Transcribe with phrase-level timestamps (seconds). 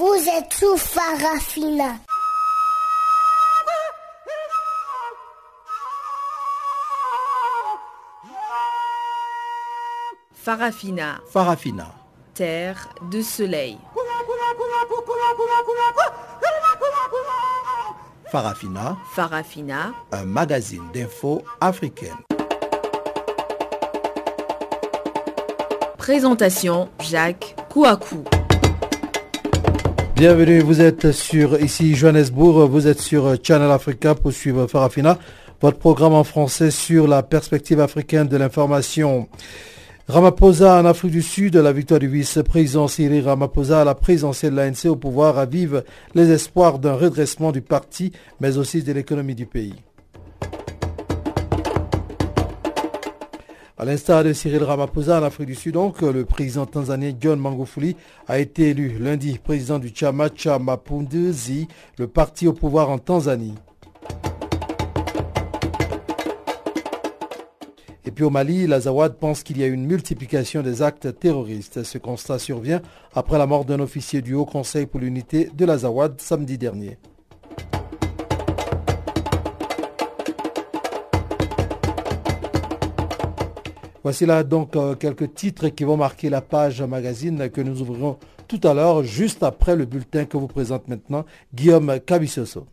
[0.00, 1.96] Vous êtes sous Farafina.
[10.32, 11.20] Farafina.
[11.30, 11.88] Farafina.
[12.32, 13.76] Terre de soleil.
[18.32, 18.96] Farafina.
[19.12, 19.92] Farafina.
[20.12, 22.16] Un magazine d'infos africaine.
[25.98, 28.24] Présentation Jacques Kouakou.
[30.20, 35.18] Bienvenue, vous êtes sur ici Johannesburg, vous êtes sur Channel Africa pour suivre Farafina,
[35.62, 39.28] votre programme en français sur la perspective africaine de l'information.
[40.08, 44.56] Ramaphosa en Afrique du Sud, la victoire du vice-président Cyril Ramaphosa à la présidentielle de
[44.58, 45.84] l'ANC au pouvoir ravive
[46.14, 49.76] les espoirs d'un redressement du parti, mais aussi de l'économie du pays.
[53.80, 57.96] À l'instar de Cyril Ramaphosa en Afrique du Sud, donc, le président tanzanien John Magufuli
[58.28, 63.54] a été élu lundi président du Chama Cha le parti au pouvoir en Tanzanie.
[68.04, 71.82] Et puis au Mali, l'Azawad pense qu'il y a une multiplication des actes terroristes.
[71.82, 72.82] Ce constat survient
[73.14, 76.98] après la mort d'un officier du Haut Conseil pour l'unité de l'Azawad samedi dernier.
[84.02, 88.18] Voici là donc euh, quelques titres qui vont marquer la page magazine que nous ouvrirons
[88.48, 92.66] tout à l'heure, juste après le bulletin que vous présente maintenant Guillaume Cabissoso.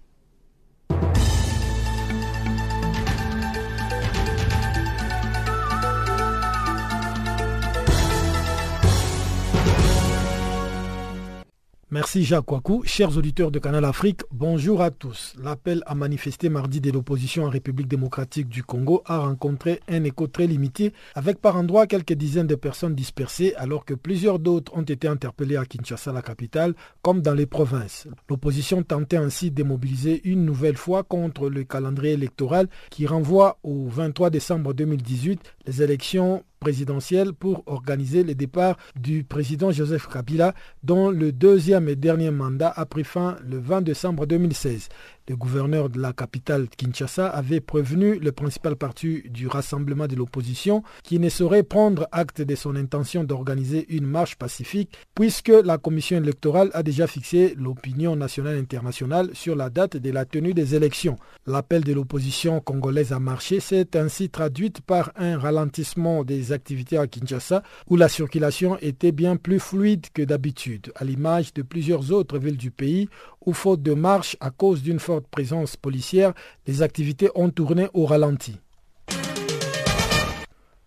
[11.89, 12.83] Merci Jacques Wakou.
[12.83, 15.33] Chers auditeurs de Canal Afrique, bonjour à tous.
[15.41, 20.27] L'appel à manifester mardi de l'opposition en République démocratique du Congo a rencontré un écho
[20.27, 24.81] très limité, avec par endroits quelques dizaines de personnes dispersées, alors que plusieurs d'autres ont
[24.81, 28.09] été interpellées à Kinshasa, la capitale, comme dans les provinces.
[28.29, 33.87] L'opposition tentait ainsi de mobiliser une nouvelle fois contre le calendrier électoral qui renvoie au
[33.87, 40.53] 23 décembre 2018 les élections présidentielle pour organiser le départ du président Joseph Kabila
[40.83, 44.89] dont le deuxième et dernier mandat a pris fin le 20 décembre 2016.
[45.29, 50.83] Le gouverneur de la capitale Kinshasa avait prévenu le principal parti du rassemblement de l'opposition
[51.03, 56.15] qui ne saurait prendre acte de son intention d'organiser une marche pacifique puisque la commission
[56.15, 61.17] électorale a déjà fixé l'opinion nationale internationale sur la date de la tenue des élections.
[61.45, 67.05] L'appel de l'opposition congolaise à marcher s'est ainsi traduit par un ralentissement des activités à
[67.05, 72.39] Kinshasa où la circulation était bien plus fluide que d'habitude, à l'image de plusieurs autres
[72.39, 73.09] villes du pays
[73.47, 76.33] où faute de marche à cause d'une forte présence policière,
[76.67, 78.59] les activités ont tourné au ralenti.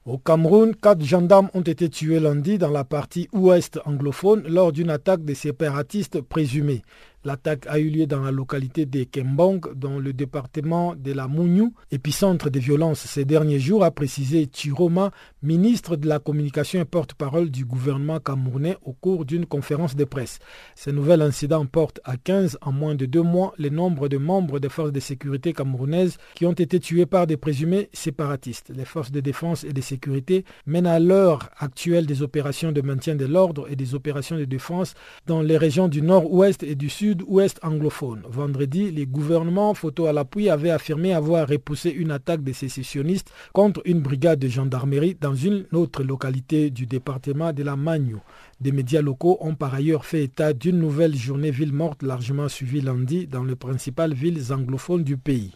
[0.04, 4.91] Au Cameroun, quatre gendarmes ont été tués lundi dans la partie ouest anglophone lors d'une
[4.91, 6.82] attaque des séparatistes présumés.
[7.22, 11.75] L'attaque a eu lieu dans la localité de Kembong, dans le département de la Mouniou,
[11.91, 15.10] épicentre des violences ces derniers jours, a précisé Chiroma,
[15.42, 20.38] ministre de la Communication et porte-parole du gouvernement camerounais au cours d'une conférence de presse.
[20.75, 24.59] Ce nouvel incident porte à 15 en moins de deux mois le nombre de membres
[24.59, 28.72] des forces de sécurité camerounaises qui ont été tués par des présumés séparatistes.
[28.75, 33.14] Les forces de défense et de sécurité mènent à l'heure actuelle des opérations de maintien
[33.14, 34.94] de l'ordre et des opérations de défense
[35.26, 38.22] dans les régions du nord-ouest et du sud ouest anglophone.
[38.28, 43.82] Vendredi, les gouvernements photo à l'appui avaient affirmé avoir repoussé une attaque des sécessionnistes contre
[43.84, 48.21] une brigade de gendarmerie dans une autre localité du département de la Magno.
[48.60, 52.81] Des médias locaux ont par ailleurs fait état d'une nouvelle journée ville morte largement suivie
[52.81, 55.53] lundi dans les principales villes anglophones du pays.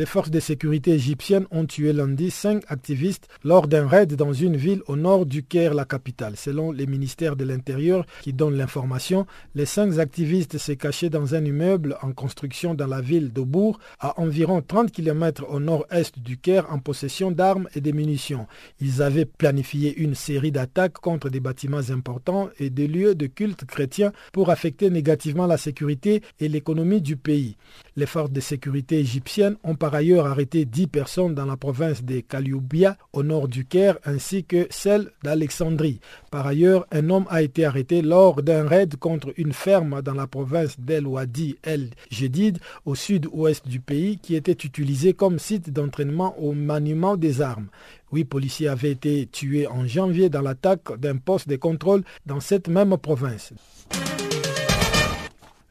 [0.00, 4.56] Les forces de sécurité égyptiennes ont tué lundi cinq activistes lors d'un raid dans une
[4.56, 6.38] ville au nord du Caire, la capitale.
[6.38, 11.44] Selon les ministères de l'Intérieur qui donnent l'information, les cinq activistes se cachaient dans un
[11.44, 16.72] immeuble en construction dans la ville d'Aubourg, à environ 30 km au nord-est du Caire,
[16.72, 18.46] en possession d'armes et de munitions.
[18.80, 23.66] Ils avaient planifié une série d'attaques contre des bâtiments importants et des lieux de culte
[23.66, 27.58] chrétiens pour affecter négativement la sécurité et l'économie du pays.
[28.00, 32.20] Les forces de sécurité égyptiennes ont par ailleurs arrêté 10 personnes dans la province de
[32.20, 36.00] Kalioubia, au nord du Caire, ainsi que celle d'Alexandrie.
[36.30, 40.26] Par ailleurs, un homme a été arrêté lors d'un raid contre une ferme dans la
[40.26, 46.34] province d'El Wadi El Jedid, au sud-ouest du pays, qui était utilisée comme site d'entraînement
[46.40, 47.68] au maniement des armes.
[48.14, 52.68] Huit policiers avaient été tués en janvier dans l'attaque d'un poste de contrôle dans cette
[52.68, 53.52] même province.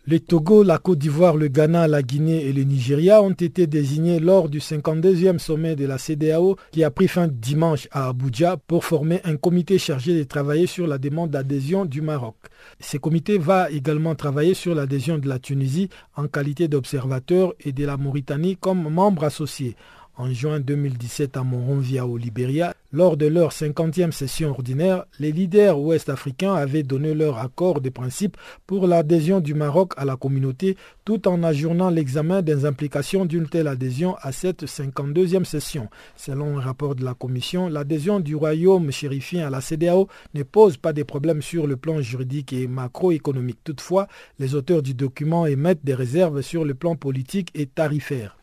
[0.10, 4.20] Le Togo, la Côte d'Ivoire, le Ghana, la Guinée et le Nigeria ont été désignés
[4.20, 8.84] lors du 52e sommet de la CDAO qui a pris fin dimanche à Abuja pour
[8.86, 12.38] former un comité chargé de travailler sur la demande d'adhésion du Maroc.
[12.80, 17.86] Ce comité va également travailler sur l'adhésion de la Tunisie en qualité d'observateur et de
[17.86, 19.76] la Mauritanie comme membre associé
[20.20, 25.80] en juin 2017 à Monrovia au Libéria, lors de leur 50e session ordinaire, les leaders
[25.80, 28.36] ouest-africains avaient donné leur accord de principe
[28.68, 30.76] pour l'adhésion du Maroc à la communauté
[31.06, 35.88] tout en ajournant l'examen des implications d'une telle adhésion à cette 52e session.
[36.18, 40.76] Selon un rapport de la Commission, l'adhésion du royaume chérifien à la CDAO ne pose
[40.76, 43.64] pas de problèmes sur le plan juridique et macroéconomique.
[43.64, 44.08] Toutefois,
[44.38, 48.39] les auteurs du document émettent des réserves sur le plan politique et tarifaire.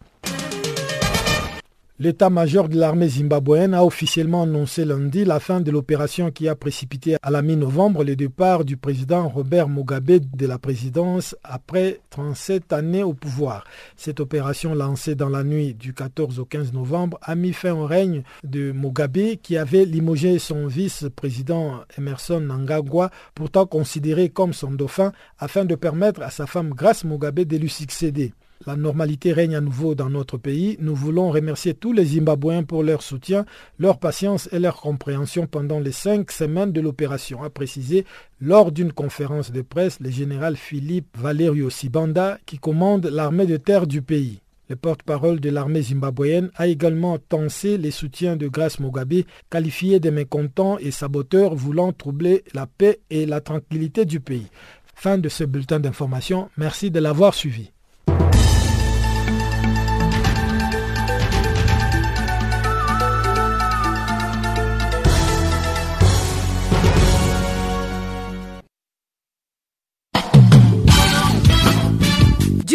[1.99, 7.17] L'état-major de l'armée zimbabwéenne a officiellement annoncé lundi la fin de l'opération qui a précipité
[7.23, 13.03] à la mi-novembre le départ du président Robert Mugabe de la présidence après 37 années
[13.03, 13.65] au pouvoir.
[13.97, 17.87] Cette opération lancée dans la nuit du 14 au 15 novembre a mis fin au
[17.87, 25.13] règne de Mugabe qui avait limogé son vice-président Emerson Nangagwa, pourtant considéré comme son dauphin,
[25.39, 28.35] afin de permettre à sa femme Grace Mugabe de lui succéder.
[28.65, 30.77] La normalité règne à nouveau dans notre pays.
[30.81, 33.45] Nous voulons remercier tous les Zimbabwéens pour leur soutien,
[33.79, 38.07] leur patience et leur compréhension pendant les cinq semaines de l'opération, a précisé
[38.41, 43.87] lors d'une conférence de presse le général Philippe Valerio Sibanda qui commande l'armée de terre
[43.87, 44.41] du pays.
[44.69, 50.11] Le porte-parole de l'armée zimbabwéenne a également tensé les soutiens de Grace Mugabe, qualifié de
[50.11, 54.49] mécontents et saboteurs voulant troubler la paix et la tranquillité du pays.
[54.97, 56.49] Fin de ce bulletin d'information.
[56.57, 57.71] Merci de l'avoir suivi.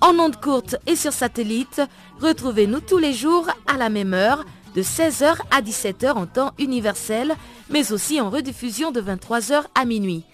[0.00, 1.80] En ondes courtes et sur satellite,
[2.20, 4.44] retrouvez-nous tous les jours à la même heure
[4.74, 7.34] de 16h à 17h en temps universel,
[7.70, 10.24] mais aussi en rediffusion de 23h à minuit.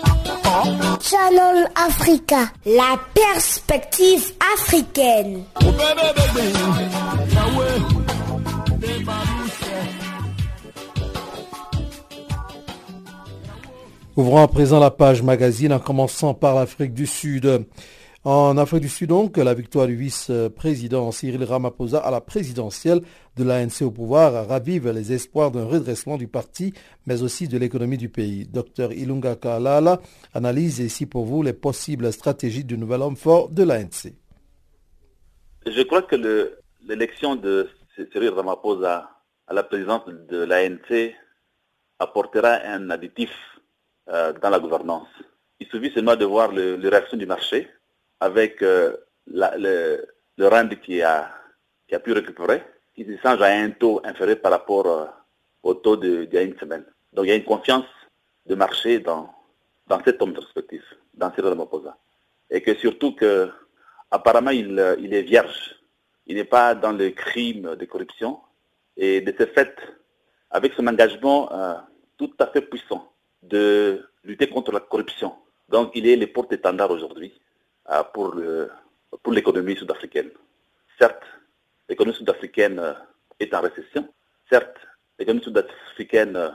[1.00, 5.44] Channel Africa, la perspective africaine.
[14.16, 17.64] Ouvrons à présent la page magazine en commençant par l'Afrique du Sud.
[18.24, 23.00] En Afrique du Sud, donc, la victoire du vice-président Cyril Ramaphosa à la présidentielle
[23.36, 26.72] de l'ANC au pouvoir ravive les espoirs d'un redressement du parti,
[27.04, 28.46] mais aussi de l'économie du pays.
[28.46, 30.00] Dr Ilunga Kalala
[30.34, 34.12] analyse ici pour vous les possibles stratégies du nouvel homme fort de l'ANC.
[35.66, 36.14] Je crois que
[36.86, 37.70] l'élection de
[38.12, 39.10] Cyril Ramaphosa
[39.48, 41.12] à la présidence de l'ANC
[41.98, 43.30] apportera un additif
[44.10, 45.08] euh, dans la gouvernance.
[45.58, 47.68] Il suffit seulement de voir le, les réactions du marché
[48.22, 48.96] avec euh,
[49.26, 51.28] le, le rand qui a,
[52.04, 52.62] pu récupérer,
[52.94, 55.06] qui se change à un taux inférieur par rapport euh,
[55.64, 56.84] au taux d'il y a une semaine.
[57.12, 57.90] Donc il y a une confiance
[58.46, 59.28] de marché dans,
[60.04, 60.84] cet homme perspective,
[61.14, 61.96] dans Cyril Ramaphosa.
[62.48, 63.50] Et que surtout que
[64.10, 65.76] apparemment il, il est vierge.
[66.26, 68.38] Il n'est pas dans le crime de corruption.
[68.96, 69.74] Et de ce fait,
[70.50, 71.74] avec son engagement euh,
[72.18, 73.12] tout à fait puissant
[73.42, 75.34] de lutter contre la corruption,
[75.68, 77.51] donc il est le porte-étendard aujourd'hui euh,
[78.12, 78.70] pour le,
[79.22, 80.30] pour l'économie sud-africaine.
[80.98, 81.24] Certes,
[81.88, 82.94] l'économie sud-africaine euh,
[83.38, 84.08] est en récession.
[84.50, 84.76] Certes,
[85.18, 86.50] l'économie sud-africaine euh,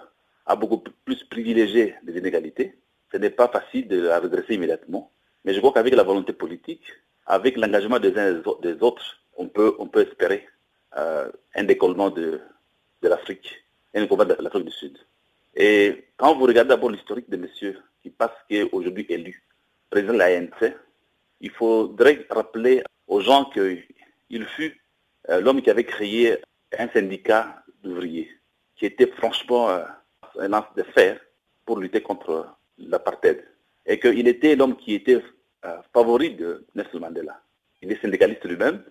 [0.45, 2.77] a beaucoup plus privilégié les inégalités.
[3.11, 5.11] Ce n'est pas facile de la redresser immédiatement.
[5.45, 6.83] Mais je crois qu'avec la volonté politique,
[7.25, 10.47] avec l'engagement des uns et des autres, on peut, on peut espérer
[10.97, 12.41] euh, un décollement de,
[13.01, 13.63] l'Afrique,
[13.93, 14.97] un décollement de l'Afrique du Sud.
[15.55, 19.43] Et quand vous regardez d'abord l'historique de monsieur qui passe, qui aujourd'hui élu
[19.89, 20.73] président de l'ANC,
[21.41, 24.81] il faudrait rappeler aux gens qu'il fut
[25.29, 26.37] euh, l'homme qui avait créé
[26.77, 28.29] un syndicat d'ouvriers,
[28.75, 29.83] qui était franchement euh,
[30.39, 31.19] un lance de fer
[31.65, 33.43] pour lutter contre l'apartheid.
[33.85, 35.21] Et qu'il était l'homme qui était
[35.65, 37.41] euh, favori de Nelson Mandela.
[37.81, 38.83] Il est syndicaliste lui-même.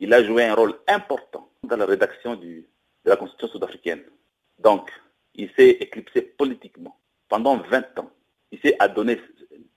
[0.00, 2.64] Il a joué un rôle important dans la rédaction de
[3.04, 4.02] la Constitution sud-africaine.
[4.58, 4.90] Donc,
[5.34, 6.96] il s'est éclipsé politiquement
[7.28, 8.10] pendant 20 ans.
[8.52, 9.20] Il s'est adonné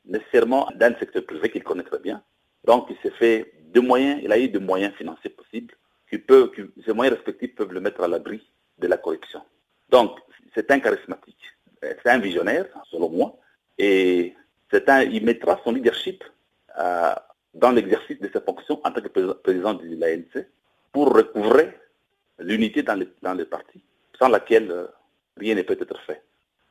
[0.05, 2.21] nécessairement d'un secteur privé qu'il connaît très bien.
[2.63, 5.73] Donc, il s'est fait de moyens, il a eu de moyens financiers possibles,
[6.09, 8.45] qui que ces moyens respectifs peuvent le mettre à l'abri
[8.79, 9.41] de la corruption.
[9.89, 10.19] Donc,
[10.53, 11.43] c'est un charismatique,
[11.81, 13.37] c'est un visionnaire, selon moi,
[13.77, 14.35] et
[14.69, 16.23] c'est un, il mettra son leadership
[16.77, 17.13] euh,
[17.53, 20.45] dans l'exercice de ses fonctions en tant que président de l'ANC
[20.91, 21.77] pour recouvrer
[22.39, 23.81] l'unité dans, dans le parti,
[24.19, 24.87] sans laquelle euh,
[25.37, 26.21] rien ne peut être fait.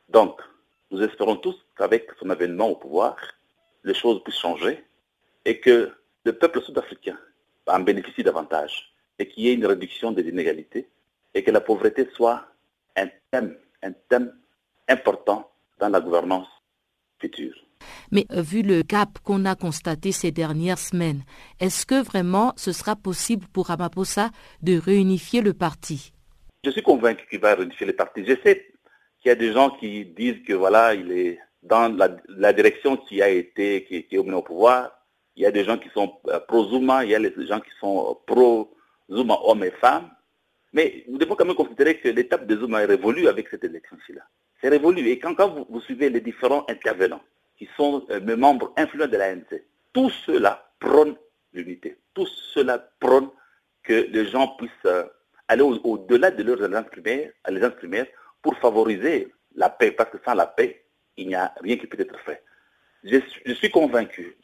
[0.08, 0.40] Donc,
[0.90, 3.16] nous espérons tous qu'avec son avènement au pouvoir,
[3.84, 4.84] les choses puissent changer
[5.44, 5.92] et que
[6.24, 7.18] le peuple sud-africain
[7.66, 10.88] en bénéficie davantage et qu'il y ait une réduction des inégalités
[11.34, 12.44] et que la pauvreté soit
[12.96, 14.32] un thème, un thème
[14.88, 16.48] important dans la gouvernance
[17.20, 17.54] future.
[18.10, 21.22] Mais euh, vu le cap qu'on a constaté ces dernières semaines,
[21.60, 24.30] est-ce que vraiment ce sera possible pour Ramaphosa
[24.62, 26.12] de réunifier le parti?
[26.64, 28.24] Je suis convaincu qu'il va réunifier le parti.
[28.26, 28.69] Je sais
[29.20, 31.94] qu'il y a des gens qui disent que voilà, il est dans
[32.28, 34.90] la, direction qui a été, qui, est au pouvoir.
[35.36, 37.70] Il y a des gens qui sont euh, pro-Zuma, il y a des gens qui
[37.80, 40.10] sont pro-Zuma hommes et femmes.
[40.72, 44.22] Mais nous devons quand même considérer que l'étape de Zuma est révolue avec cette élection-ci-là.
[44.60, 45.08] C'est révolu.
[45.08, 47.22] Et quand, vous, suivez les différents intervenants,
[47.56, 49.60] qui sont euh, membres influents de l'ANC,
[49.92, 51.16] tous ceux-là prônent
[51.52, 51.98] l'unité.
[52.14, 53.30] Tous ceux-là prônent
[53.82, 55.04] que les gens puissent euh,
[55.48, 57.32] aller au-delà de leurs alliances primaires,
[57.76, 58.06] primaires
[58.42, 60.84] pour favoriser la paix, parce que sans la paix,
[61.16, 62.42] il n'y a rien qui peut être fait.
[63.04, 63.20] Je,
[63.54, 64.36] suis convaincu,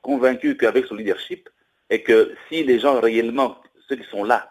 [0.00, 1.48] convaincu qu'avec son leadership,
[1.90, 4.50] et que si les gens réellement, ceux qui sont là,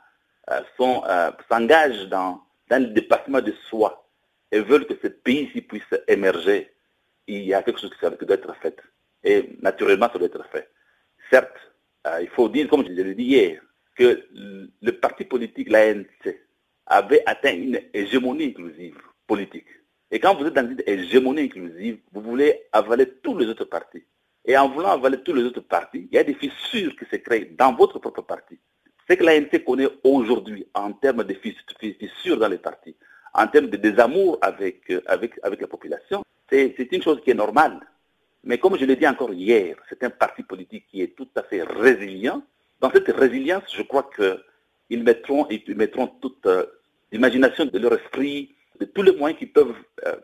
[0.50, 0.62] euh,
[1.50, 4.08] s'engagent dans, le dépassement de soi
[4.52, 6.74] et veulent que ce pays-ci puisse émerger,
[7.28, 8.82] il y a quelque chose qui doit être fait.
[9.24, 10.70] Et naturellement, ça doit être fait.
[11.30, 11.58] Certes,
[12.08, 13.62] euh, il faut dire, comme je l'ai dit hier,
[13.96, 16.36] que le parti politique, l'ANC,
[16.92, 19.68] avait atteint une hégémonie inclusive politique.
[20.12, 24.04] Et quand vous êtes dans une hégémonie inclusive, vous voulez avaler tous les autres partis.
[24.44, 27.16] Et en voulant avaler tous les autres partis, il y a des fissures qui se
[27.16, 28.60] créent dans votre propre parti.
[29.10, 32.96] Ce que l'ANC connaît aujourd'hui en termes de fissures dans les partis,
[33.34, 37.36] en termes de désamour avec, euh, avec, avec la population, c'est une chose qui est
[37.36, 37.80] normale.
[38.44, 41.44] Mais comme je l'ai dit encore hier, c'est un parti politique qui est tout à
[41.44, 42.44] fait résilient.
[42.82, 46.66] Dans cette résilience, je crois qu'ils mettront, ils mettront toute euh,
[47.12, 49.76] l'imagination de leur esprit, de tous les moyens qui peuvent
[50.06, 50.16] euh,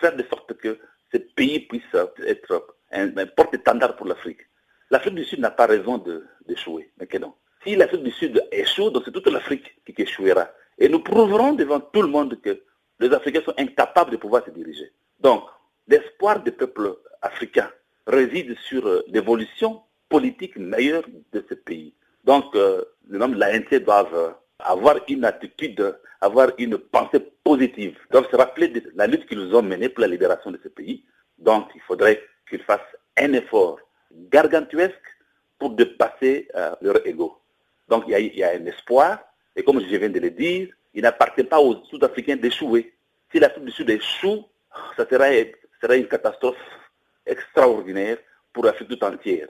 [0.00, 0.78] faire de sorte que
[1.12, 1.94] ce pays puisse
[2.26, 4.40] être un, porte-étendard pour l'Afrique.
[4.90, 6.02] L'Afrique du Sud n'a pas raison
[6.46, 6.90] d'échouer.
[7.64, 10.48] Si l'Afrique du Sud échoue, donc c'est toute l'Afrique qui échouera.
[10.78, 12.62] Et nous prouverons devant tout le monde que
[12.98, 14.92] les Africains sont incapables de pouvoir se diriger.
[15.20, 15.44] Donc,
[15.86, 17.70] l'espoir des peuples africains
[18.06, 21.94] réside sur euh, l'évolution politique meilleure de ce pays.
[22.24, 24.30] Donc, euh, les membres de l'ANC doivent euh,
[24.64, 29.62] avoir une attitude, avoir une pensée positive, doivent se rappeler de la lutte qu'ils ont
[29.62, 31.04] menée pour la libération de ce pays.
[31.38, 32.80] Donc, il faudrait qu'ils fassent
[33.18, 33.78] un effort
[34.10, 34.94] gargantuesque
[35.58, 36.48] pour dépasser
[36.80, 37.38] leur ego.
[37.88, 39.18] Donc, il y, a, un espoir,
[39.54, 42.94] et comme je viens de le dire, il n'appartient pas aux Sud-Africains d'échouer.
[43.30, 44.44] Si l'Afrique du Sud échoue,
[44.96, 45.52] ça serait
[45.82, 46.56] serait une catastrophe
[47.26, 48.18] extraordinaire
[48.52, 49.48] pour l'Afrique tout entière.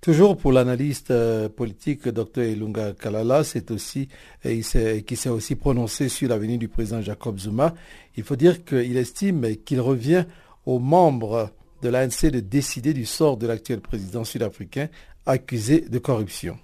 [0.00, 4.08] Toujours pour l'analyste euh, politique Dr Ilunga Kalala, c'est aussi
[4.42, 7.74] qui s'est aussi prononcé sur l'avenir du président Jacob Zuma.
[8.16, 10.24] Il faut dire qu'il estime qu'il revient
[10.64, 11.50] aux membres
[11.82, 14.88] de l'ANC de décider du sort de l'actuel président sud-africain
[15.26, 16.56] accusé de corruption.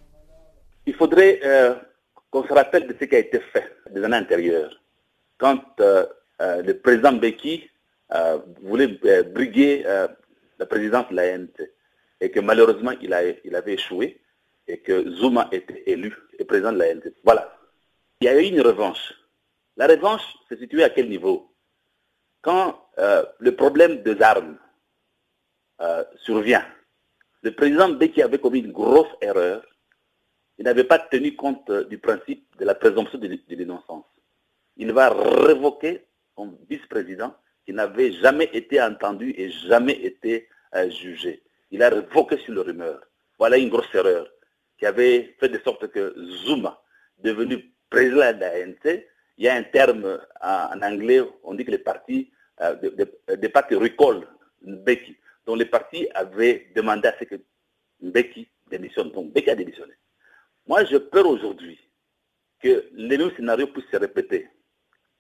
[0.87, 1.75] Il faudrait euh,
[2.31, 4.81] qu'on se rappelle de ce qui a été fait des années antérieures.
[5.37, 6.07] Quand euh,
[6.41, 7.69] le président Beki
[8.63, 8.99] voulait
[9.35, 9.85] briguer
[10.59, 11.69] la présidence de l'ANC
[12.21, 14.21] et que malheureusement il, avait échoué
[14.67, 17.13] et que Zuma était élu et président de l'ANC.
[17.25, 17.57] Voilà.
[18.21, 19.15] Il y a eu une revanche.
[19.77, 21.53] La revanche se située à quel niveau?
[22.41, 22.81] Quand
[23.39, 24.57] le problème des armes
[26.17, 26.65] survient,
[27.47, 29.65] le président Beki avait commis une grosse erreur.
[30.59, 34.05] Il n'avait pas tenu compte euh, du principe de la présomption de l'innocence.
[34.77, 36.05] Il va révoquer
[36.35, 37.33] son vice-président
[37.65, 41.41] qui n'avait jamais été entendu et jamais été euh, jugé.
[41.71, 43.01] Il a révoqué sur le rumeur.
[43.39, 44.27] Voilà une grosse erreur
[44.79, 46.15] qui avait fait de sorte que
[46.47, 46.81] Zuma,
[47.19, 49.05] devenu président de l'ANC,
[49.39, 52.31] il y a un terme en, anglais, on dit que les partis,
[52.61, 52.75] euh,
[53.37, 54.27] des partis recall
[54.63, 57.37] Beki dont les partis avaient demandé à ce que
[58.03, 59.11] Mbeki démissionne.
[59.13, 59.95] Donc Mbeki a démissionné.
[60.67, 61.79] Moi, je peur aujourd'hui
[62.61, 64.49] que les mêmes scénarios puissent se répéter.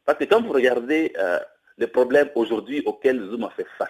[0.05, 1.39] Parce que quand vous regardez euh,
[1.79, 3.89] les problèmes aujourd'hui auxquels Zoom fait face,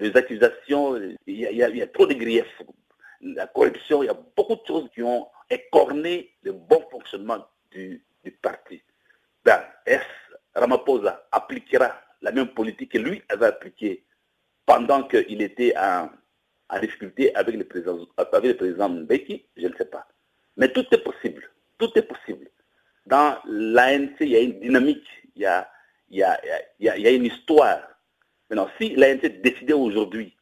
[0.00, 2.62] les accusations, il y, a, trop de griefs,
[3.20, 8.04] la corruption, il y a beaucoup de choses qui ont écorné le bon fonctionnement du,
[8.24, 8.82] du parti.
[9.44, 10.00] ben, est
[10.54, 14.04] Ramaphosa appliquera la même politique que lui avait appliquée
[14.66, 16.10] pendant qu'il était en,
[16.80, 20.06] difficulté avec le président, Mbeki, je ne sais pas.
[20.56, 21.50] Mais tout est possible.
[21.78, 22.48] Tout est possible.
[23.06, 27.80] Dans l'ANC, il y a une dynamique, il y a, une histoire.
[28.50, 30.36] Maintenant, si l'ANC décidait aujourd'hui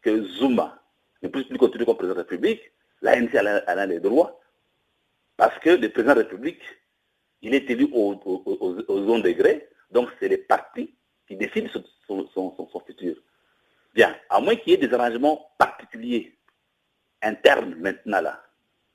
[0.00, 0.80] que Zuma
[1.22, 2.72] ne puisse plus continuer comme président de la République,
[3.02, 4.40] l'ANC a, les droits.
[5.36, 6.62] Parce que le président de la République,
[7.42, 10.94] il est élu au, au, degré, donc c'est les partis
[11.26, 11.68] qui décident
[12.06, 13.16] son, son futur.
[13.94, 16.38] Bien, à moins qu'il y ait des arrangements particuliers,
[17.22, 18.42] internes maintenant là,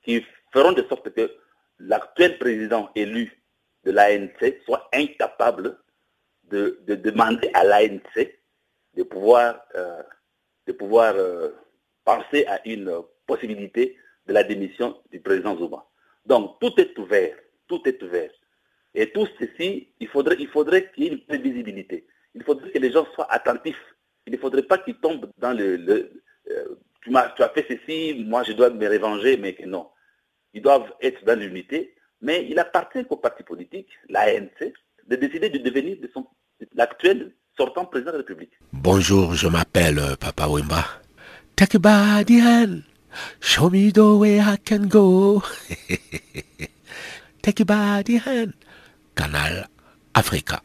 [0.02, 1.30] qui feront de sorte que
[1.78, 3.42] l'actuel président élu
[3.84, 5.78] de l'ANC soit incapable
[6.44, 8.30] de, demander à l'ANC
[8.96, 10.02] de pouvoir, euh,
[10.66, 11.50] de pouvoir euh,
[12.04, 12.92] penser à une
[13.26, 13.96] possibilité
[14.26, 15.86] de la démission du président Zuma.
[16.26, 17.36] Donc tout est ouvert,
[17.68, 18.30] tout est ouvert.
[18.94, 22.06] Et tout ceci, il faudrait, il faudrait qu'il y ait une prévisibilité.
[22.34, 23.94] Il faudrait que les gens soient attentifs
[24.26, 26.12] il ne faudrait pas qu'ils tombent dans le...
[26.50, 29.88] Euh, tu, as, tu, as, fait ceci, moi je dois me révenger, mais non.
[30.54, 34.72] Ils doivent être dans l'unité, mais il appartient au parti politique, l'ANC,
[35.06, 36.08] de décider de devenir de
[36.74, 38.50] l'actuel sortant président de la République.
[38.72, 40.84] Bonjour, je m'appelle euh, Papa Wimba.
[41.56, 42.82] Take a body hand.
[43.40, 45.42] Show me the way I can go.
[47.42, 48.52] Take a body hand.
[49.14, 49.68] Canal
[50.14, 50.60] Africa.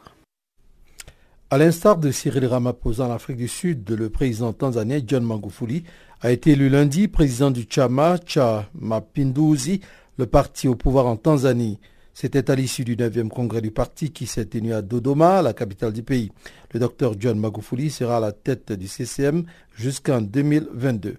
[1.52, 5.84] À l'instar de Cyril Ramaphosa en Afrique du Sud, le président tanzanien John Magufuli
[6.20, 9.80] a été élu lundi président du Chama Cha Mapinduzi,
[10.16, 11.78] le parti au pouvoir en Tanzanie.
[12.20, 15.94] C'était à l'issue du 9e congrès du parti qui s'est tenu à Dodoma, la capitale
[15.94, 16.30] du pays.
[16.74, 21.16] Le docteur John Magufuli sera à la tête du CCM jusqu'en 2022.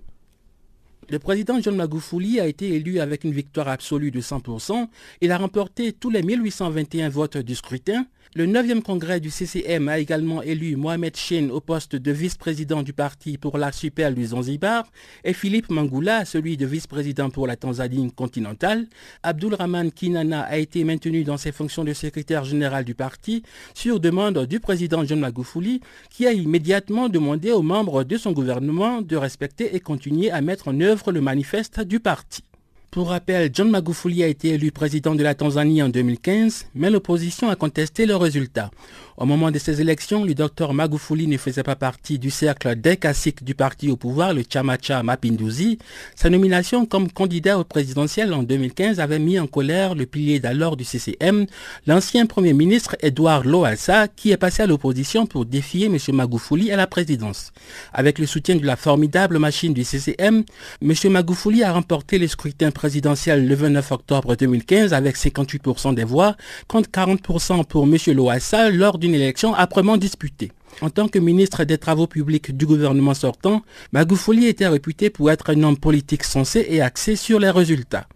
[1.10, 4.90] Le président John Magufuli a été élu avec une victoire absolue de 100%.
[5.22, 8.06] Il a remporté tous les 1821 votes du scrutin.
[8.34, 12.94] Le 9e congrès du CCM a également élu Mohamed Chen au poste de vice-président du
[12.94, 14.86] parti pour l'archipel du Zanzibar
[15.26, 18.88] et Philippe Mangula, celui de vice-président pour la Tanzanie continentale.
[19.22, 24.00] Abdul Rahman Kinana a été maintenu dans ses fonctions de secrétaire général du parti sur
[24.00, 29.18] demande du président John Magufuli qui a immédiatement demandé aux membres de son gouvernement de
[29.18, 32.46] respecter et continuer à mettre en œuvre le manifeste du parti.
[32.92, 37.50] Pour rappel, John Magufuli a été élu président de la Tanzanie en 2015, mais l'opposition
[37.50, 38.70] a contesté le résultat.
[39.18, 42.96] Au moment de ces élections, le docteur Magufuli ne faisait pas partie du cercle des
[42.98, 45.80] classiques du parti au pouvoir, le Chamacha Mapinduzi.
[46.16, 50.78] Sa nomination comme candidat au présidentiel en 2015 avait mis en colère le pilier d'alors
[50.78, 51.46] du CCM,
[51.88, 55.98] l'ancien premier ministre Edouard Loasa, qui est passé à l'opposition pour défier M.
[56.14, 57.52] Magufuli à la présidence.
[57.94, 60.44] Avec le soutien de la formidable machine du CCM,
[60.82, 60.94] M.
[61.10, 66.36] Magufuli a remporté le scrutin présidentiel le 29 octobre 2015 avec 58% des voix,
[66.68, 67.98] contre 40% pour M.
[68.16, 70.52] Loasa lors d'une élection âprement disputée.
[70.82, 75.52] En tant que ministre des Travaux publics du gouvernement sortant, Magufuli était réputé pour être
[75.52, 78.08] un homme politique sensé et axé sur les résultats.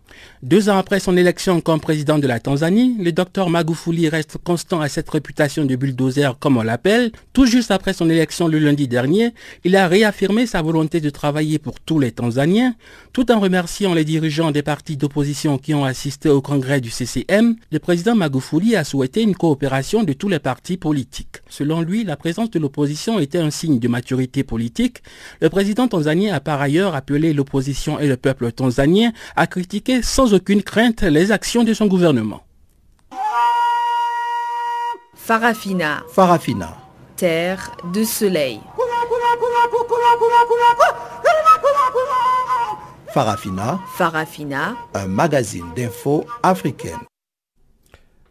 [0.44, 4.82] Deux ans après son élection comme président de la Tanzanie, le docteur Magufuli reste constant
[4.82, 7.12] à cette réputation de bulldozer comme on l'appelle.
[7.34, 11.58] Tout juste après son élection le lundi dernier, il a réaffirmé sa volonté de travailler
[11.58, 12.76] pour tous les Tanzaniens,
[13.14, 17.56] tout en remerciant les dirigeants des partis d'opposition qui ont assisté au congrès du CCM.
[17.72, 21.38] Le président Magufuli a souhaité une coopération de tous les partis politiques.
[21.50, 25.00] Selon lui, la présence de l'opposition était un signe de maturité politique.
[25.42, 30.34] Le président tanzanien a par ailleurs appelé l'opposition et le peuple tanzanien à critiquer sans
[30.34, 32.44] aucune crainte les actions de son gouvernement.
[35.16, 36.04] Farafina.
[36.12, 36.78] Farafina.
[37.16, 38.60] Terre de soleil.
[43.08, 43.80] Farafina.
[43.98, 44.76] Farafina.
[44.94, 47.00] Un magazine d'infos africaine.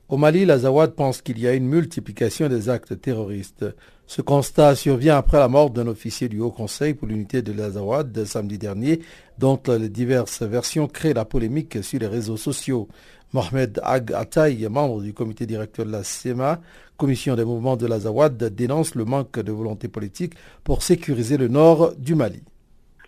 [0.09, 3.65] Au Mali, la Zawad pense qu'il y a une multiplication des actes terroristes.
[4.07, 8.25] Ce constat survient après la mort d'un officier du Haut Conseil pour l'unité de l'Azawad
[8.25, 9.01] samedi dernier,
[9.38, 12.88] dont les diverses versions créent la polémique sur les réseaux sociaux.
[13.33, 16.61] Mohamed Ag Ataï, membre du comité directeur de la CEMA,
[16.97, 21.95] commission des mouvements de l'Azawad, dénonce le manque de volonté politique pour sécuriser le nord
[21.97, 22.43] du Mali.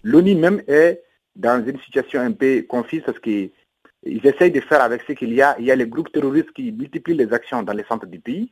[0.03, 1.03] L'ONU même est
[1.37, 3.51] dans une situation un peu confuse parce qu'ils
[4.05, 5.57] essayent de faire avec ce qu'il y a.
[5.59, 8.51] Il y a les groupes terroristes qui multiplient les actions dans les centres du pays.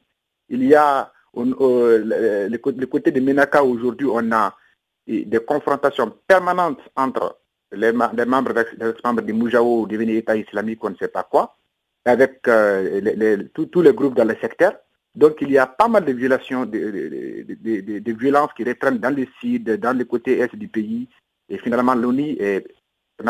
[0.51, 1.11] Il y a
[1.43, 4.55] le, côté de Menaka, aujourd'hui, on a
[5.07, 7.39] des confrontations permanentes entre
[7.73, 8.25] les, membres, les
[9.05, 11.57] membres du Moujao, devenu État islamique, on ne sait pas quoi,
[12.05, 14.75] avec euh, tous les groupes dans le secteur.
[15.15, 19.27] Donc il y a pas mal de violations, de, de, violences qui reprennent dans le
[19.41, 21.09] sud, dans le côté est du pays.
[21.49, 22.37] Et finalement, l'ONU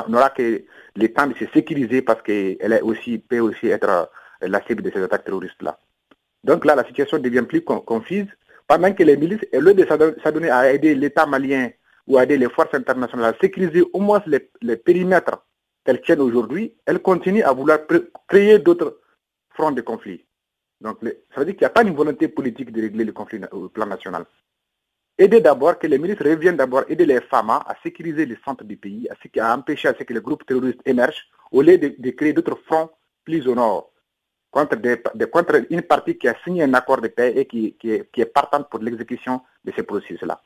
[0.08, 0.64] n'aura que
[0.96, 5.02] le temps de se sécuriser parce qu'elle aussi, peut aussi être la cible de ces
[5.02, 5.78] attaques terroristes-là.
[6.44, 8.28] Donc là, la situation devient plus confuse.
[8.66, 9.86] Pendant que les milices, au lieu de
[10.22, 11.70] s'adonner à aider l'État malien
[12.06, 15.44] ou à aider les forces internationales à sécuriser au moins les, périmètres
[15.84, 17.80] qu'elles tiennent aujourd'hui, elles continuent à vouloir
[18.28, 19.00] créer d'autres
[19.50, 20.24] fronts de conflit.
[20.80, 23.40] Donc, ça veut dire qu'il n'y a pas une volonté politique de régler le conflit
[23.52, 24.24] au plan national.
[25.16, 28.76] Aider d'abord, que les ministres reviennent d'abord aider les femmes à sécuriser les centres du
[28.76, 32.58] pays, à, empêcher à ce que les groupes terroristes émergent, au lieu de, créer d'autres
[32.66, 32.90] fronts
[33.24, 33.92] plus au nord,
[34.54, 38.26] contre, une partie qui a signé un accord de paix et qui, est, qui est
[38.26, 40.40] partante pour l'exécution de ces processus-là.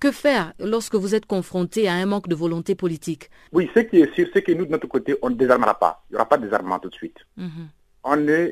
[0.00, 3.30] Que faire lorsque vous êtes confronté à un manque de volonté politique?
[3.52, 6.04] Oui, ce qui est sûr, c'est que nous, de notre côté, on ne désarmera pas.
[6.08, 7.18] Il n'y aura pas de désarmement tout de suite.
[7.36, 7.68] Mhm.
[8.04, 8.50] On, ne,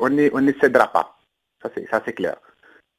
[0.00, 1.16] on, on ne cédera pas.
[1.62, 2.36] Ça, c'est clair.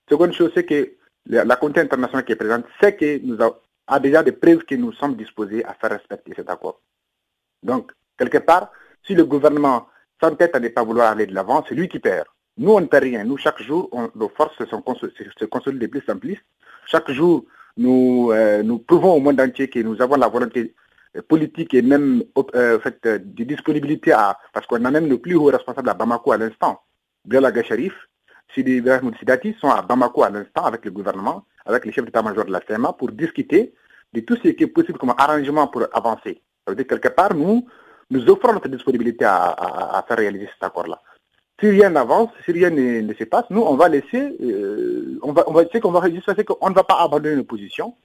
[0.10, 0.92] Seconde chose, c'est que
[1.26, 3.38] la, communauté internationale qui est présente sait que nous
[3.88, 6.80] a, déjà des preuves que nous sommes disposés à faire respecter cet accord.
[7.64, 8.72] Donc, quelque part,
[9.06, 9.88] si le gouvernement
[10.22, 12.26] s'entête à ne pas vouloir aller de l'avant, c'est lui qui perd.
[12.58, 13.24] Nous, on ne perd rien.
[13.24, 16.38] Nous, chaque jour, nos forces se, consolident de plus en plus.
[16.86, 17.46] Chaque jour,
[17.78, 20.74] nous, euh, nous prouvons au monde entier que nous avons la volonté
[21.16, 22.24] euh, politique et même
[22.56, 26.34] euh, fait, de disponibilité à, parce qu'on a même le plus haut responsable à Bamako
[26.34, 26.82] à l'instant,
[27.26, 27.94] Bilal Sharif,
[28.54, 32.46] Sidi Ibrahim Sidati sont à Bamako à l'instant avec le gouvernement, avec les chefs d'état-major
[32.46, 33.74] de la CMA pour discuter
[34.14, 36.42] de tout ce qui est possible comme arrangement pour avancer.
[36.66, 37.66] Ça veut dire quelque part, nous,
[38.12, 41.02] nous offrons notre disponibilité à, faire réaliser cet accord-là.
[41.60, 45.44] Si rien n'avance, si rien ne, se passe, nous, on va laisser, euh, on va,
[45.48, 47.96] on qu'on va c'est qu'on ne va pas abandonner nos positions,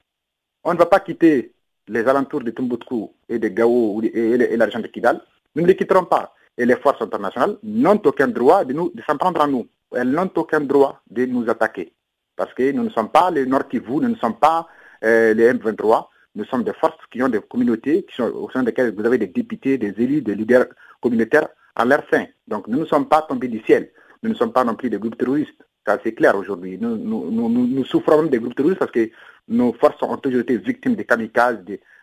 [0.64, 1.52] on ne va pas quitter
[1.88, 5.20] les alentours de Tumbuktu et de Gao et, et, l'argent de Kidal,
[5.54, 6.34] nous ne les quitterons pas.
[6.58, 10.10] Et les forces internationales n'ont aucun droit de, nous, de s'en prendre à nous elles
[10.10, 11.92] n'ont aucun droit de nous attaquer.
[12.34, 14.66] Parce que nous ne sommes pas les Nord Kivu, nous ne sommes pas
[15.04, 18.62] euh, les M23, nous sommes des forces qui ont des communautés qui sont, au sein
[18.62, 20.66] desquelles vous avez des députés, des élus, des leaders
[21.00, 22.26] communautaires en leur sein.
[22.46, 23.90] Donc nous ne sommes pas tombés du ciel.
[24.22, 25.62] Nous ne sommes pas non plus des groupes terroristes.
[26.02, 26.78] C'est clair aujourd'hui.
[26.80, 29.08] Nous, nous, souffrons des groupes terroristes parce que
[29.48, 31.58] nos forces ont toujours été victimes de kamikazes,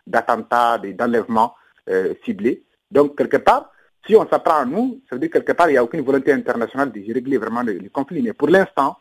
[0.06, 1.54] d'attentats, d'enlèvements
[1.90, 2.64] euh, ciblés.
[2.90, 3.70] Donc, quelque part,
[4.06, 6.00] si on s'apprend à nous, ça veut dire que quelque part, il n'y a aucune
[6.00, 8.22] volonté internationale de régler vraiment le, conflit.
[8.22, 8.96] Mais pour l'instant,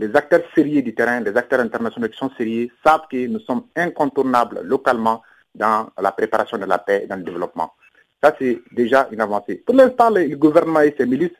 [0.00, 3.64] les acteurs sérieux du terrain, les acteurs internationaux qui sont sérieux, savent que nous sommes
[3.76, 5.22] incontournables localement
[5.54, 7.74] dans la préparation de la paix et dans le développement.
[8.22, 9.56] Ça, c'est déjà une avancée.
[9.56, 11.36] Pour l'instant, le, gouvernement et ses milices,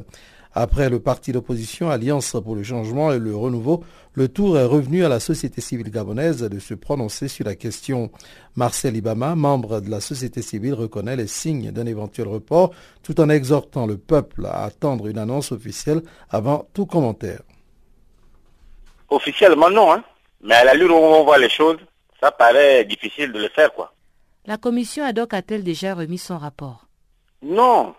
[0.55, 3.83] Après le parti d'opposition Alliance pour le changement et le renouveau,
[4.15, 8.13] le tour est revenu à la société civile gabonaise de se prononcer sur la question.
[8.55, 12.71] Marcel Ibama, membre de la société civile, reconnaît les signes d'un éventuel report
[13.03, 17.41] tout en exhortant le peuple à attendre une annonce officielle avant tout commentaire.
[19.11, 20.03] Officiellement non, hein.
[20.43, 21.79] mais à la où on voit les choses,
[22.21, 23.73] ça paraît difficile de le faire.
[23.73, 23.93] quoi.
[24.45, 26.87] La commission ad hoc a-t-elle déjà remis son rapport?
[27.43, 27.95] Non,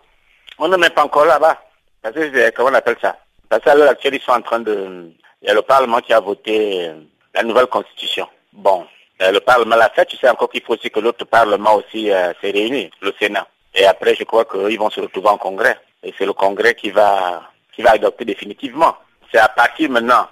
[0.58, 1.58] on ne met pas encore là-bas.
[2.02, 3.16] Parce que, comment on appelle ça?
[3.48, 5.10] Parce qu'à l'heure actuelle, ils sont en train de...
[5.42, 7.00] Il y a le Parlement qui a voté euh,
[7.34, 8.28] la nouvelle constitution.
[8.52, 8.86] Bon,
[9.22, 12.10] euh, le Parlement l'a fait, tu sais encore qu'il faut aussi que l'autre Parlement aussi
[12.10, 13.46] euh, s'est réuni, le Sénat.
[13.74, 15.78] Et après, je crois qu'ils vont se retrouver en Congrès.
[16.02, 17.42] Et c'est le Congrès qui va,
[17.74, 18.96] qui va adopter définitivement.
[19.30, 20.26] C'est à partir maintenant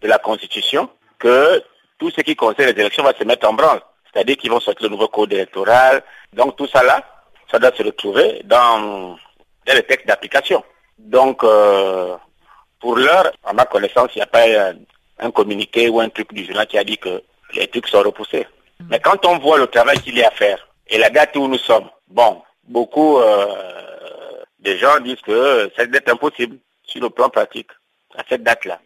[0.00, 1.62] de la Constitution que
[1.98, 3.80] tout ce qui concerne les élections va se mettre en branle.
[4.12, 6.02] C'est-à-dire qu'ils vont sortir le nouveau code électoral.
[6.32, 7.04] Donc tout ça là,
[7.50, 9.16] ça doit se retrouver dans,
[9.66, 10.64] dans les textes d'application.
[10.98, 12.16] Donc, euh,
[12.78, 14.44] pour l'heure, à ma connaissance, il n'y a pas
[15.18, 17.22] un, communiqué ou un truc du journal qui a dit que
[17.54, 18.46] les trucs sont repoussés.
[18.78, 18.86] Mm.
[18.90, 21.48] Mais quand on voit le travail qu'il y a à faire et la date où
[21.48, 27.70] nous sommes, bon, beaucoup euh, de gens disent que c'est impossible sur le plan pratique
[28.16, 28.80] à cette date-là.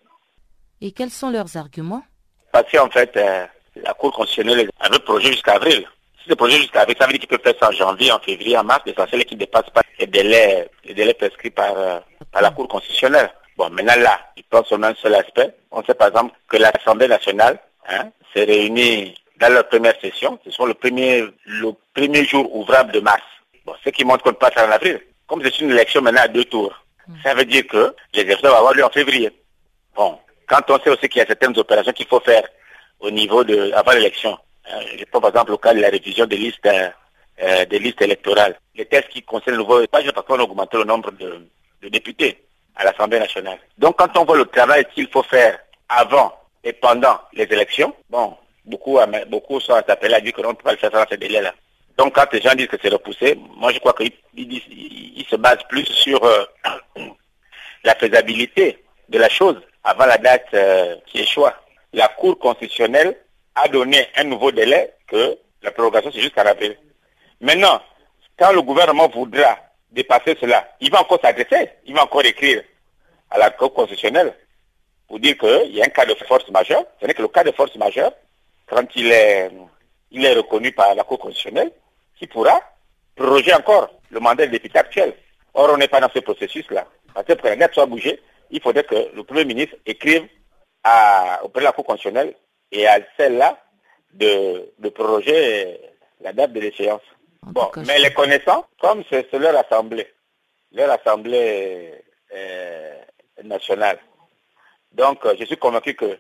[0.85, 2.05] Et quels sont leurs arguments
[2.53, 5.89] Parce qu'en fait, euh, la Cour constitutionnelle avait projet jusqu'à avril.
[6.23, 8.19] Si le projet jusqu'à avril, ça veut dire qu'il peut faire ça en janvier, en
[8.19, 12.01] février, en mars, l'essentiel qu'il ne dépasse pas les délais, les délais prescrits par, euh,
[12.31, 13.31] par la Cour constitutionnelle.
[13.57, 15.55] Bon, maintenant là, il prend seulement un seul aspect.
[15.71, 20.39] On sait par exemple que l'Assemblée nationale hein, s'est réunie dans leur première session.
[20.45, 23.23] Ce sont le premier, le premier jour ouvrable de mars.
[23.65, 25.01] Bon, ce qui montre qu'on passe en avril.
[25.29, 26.75] Comme c'est une élection maintenant à deux tours,
[27.23, 29.31] ça veut dire que les élections vont avoir lieu en février.
[29.97, 32.47] Bon, quand on sait aussi qu'il y a certaines opérations qu'il faut faire
[33.01, 34.39] au niveau de, avant l'élection,
[34.71, 36.89] hein, je prends par exemple le cas de la révision des listes, euh,
[37.43, 38.59] euh, des listes électorales.
[38.75, 41.49] Les tests qui concernent le nouveau, pas juste parce qu'on a augmenté le nombre de,
[41.89, 42.43] députés
[42.77, 43.59] à l'Assemblée nationale.
[43.77, 48.37] Donc quand on voit le travail qu'il faut faire avant et pendant les élections, bon,
[48.65, 51.19] beaucoup, beaucoup sont appelés à dire que l'on ne peut pas le faire dans ces
[51.19, 51.53] délais-là.
[51.99, 55.63] Donc quand les gens disent que c'est repoussé, moi je crois qu'ils ils, se basent
[55.69, 56.45] plus sur euh,
[57.85, 61.55] la faisabilité de la chose avant la date euh, qui choix.
[61.93, 63.17] La Cour constitutionnelle
[63.55, 66.77] a donné un nouveau délai que la prorogation c'est jusqu'à avril.
[67.41, 67.81] Maintenant,
[68.39, 69.59] quand le gouvernement voudra
[69.91, 72.63] dépasser cela, il va encore s'adresser, il va encore écrire
[73.31, 74.35] à la Cour constitutionnelle
[75.07, 76.85] pour dire qu'il y a un cas de force majeure.
[77.01, 78.13] Ce n'est que le cas de force majeure,
[78.67, 79.51] quand il est,
[80.11, 81.71] il est reconnu par la Cour constitutionnelle,
[82.19, 82.61] qui pourra
[83.15, 85.15] proroger encore le mandat des député actuel.
[85.53, 86.87] Or, on n'est pas dans ce processus-là.
[87.13, 88.21] Parce que pour la soit bougée,
[88.51, 90.27] il faudrait que le Premier ministre écrive
[90.83, 92.35] à, auprès de la Cour constitutionnelle
[92.71, 93.59] et à celle-là
[94.13, 95.81] de, de proroger
[96.21, 97.03] la date de l'échéance.
[97.43, 100.07] Bon, mais les connaissants, comme c'est leur assemblée,
[100.73, 101.93] leur assemblée
[102.35, 102.95] euh,
[103.43, 103.99] nationale.
[104.93, 106.19] Donc, euh, je suis convaincu que,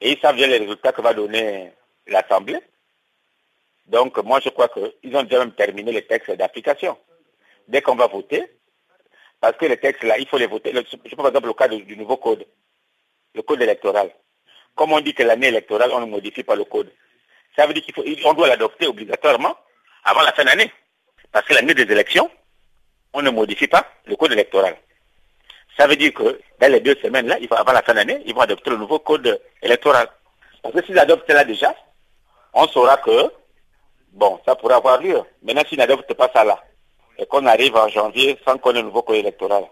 [0.00, 1.72] et ils savent bien les résultats que va donner
[2.06, 2.60] l'assemblée.
[3.86, 6.98] Donc, moi, je crois qu'ils ont déjà même terminé les textes d'application.
[7.68, 8.44] Dès qu'on va voter,
[9.42, 10.72] parce que les textes là, il faut les voter.
[10.72, 12.46] Je prends par exemple le cas du, nouveau code,
[13.34, 14.08] le code électoral.
[14.76, 16.92] Comme on dit que l'année électorale, on ne modifie pas le code.
[17.56, 19.56] Ça veut dire qu'on doit l'adopter obligatoirement
[20.04, 20.72] avant la fin d'année.
[21.32, 22.30] Parce que l'année des élections,
[23.12, 24.76] on ne modifie pas le code électoral.
[25.76, 28.70] Ça veut dire que dans les deux semaines-là, avant la fin d'année, ils vont adopter
[28.70, 30.08] le nouveau code électoral.
[30.62, 31.74] Parce que s'ils adoptent cela déjà,
[32.54, 33.32] on saura que,
[34.12, 35.20] bon, ça pourrait avoir lieu.
[35.42, 36.62] Maintenant, s'ils n'adoptent pas ça là,
[37.22, 39.64] et qu'on arrive en janvier sans qu'on ait un nouveau code électoral,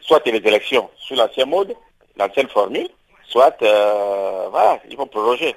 [0.00, 1.74] soit les élections sous l'ancien mode,
[2.16, 2.88] l'ancienne formule,
[3.26, 5.56] soit, euh, voilà, ils vont proroger.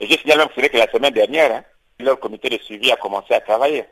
[0.00, 1.64] Et je signale même que, la semaine dernière, hein,
[1.98, 3.84] leur comité de suivi a commencé à travailler,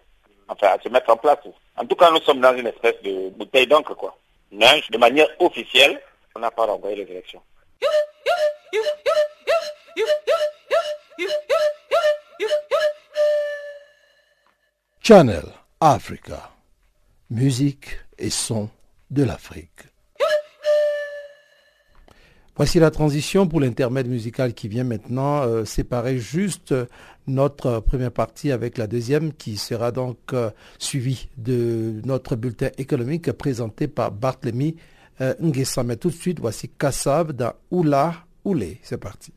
[0.48, 1.38] enfin à se mettre en place.
[1.76, 4.14] En tout cas, nous sommes dans une espèce de bouteille d'encre, quoi.
[4.52, 6.00] Mais de manière officielle,
[6.34, 7.40] on n'a pas renvoyé les élections.
[15.02, 15.44] Channel
[15.80, 16.55] Africa.
[17.30, 18.68] Musique et son
[19.10, 19.88] de l'Afrique.
[22.54, 26.72] Voici la transition pour l'intermède musical qui vient maintenant euh, séparer juste
[27.26, 33.30] notre première partie avec la deuxième qui sera donc euh, suivie de notre bulletin économique
[33.32, 34.76] présenté par Barthélemy
[35.20, 35.34] euh,
[35.84, 38.78] Mais tout de suite, voici Kassav dans Oula Oulé.
[38.82, 39.32] C'est parti.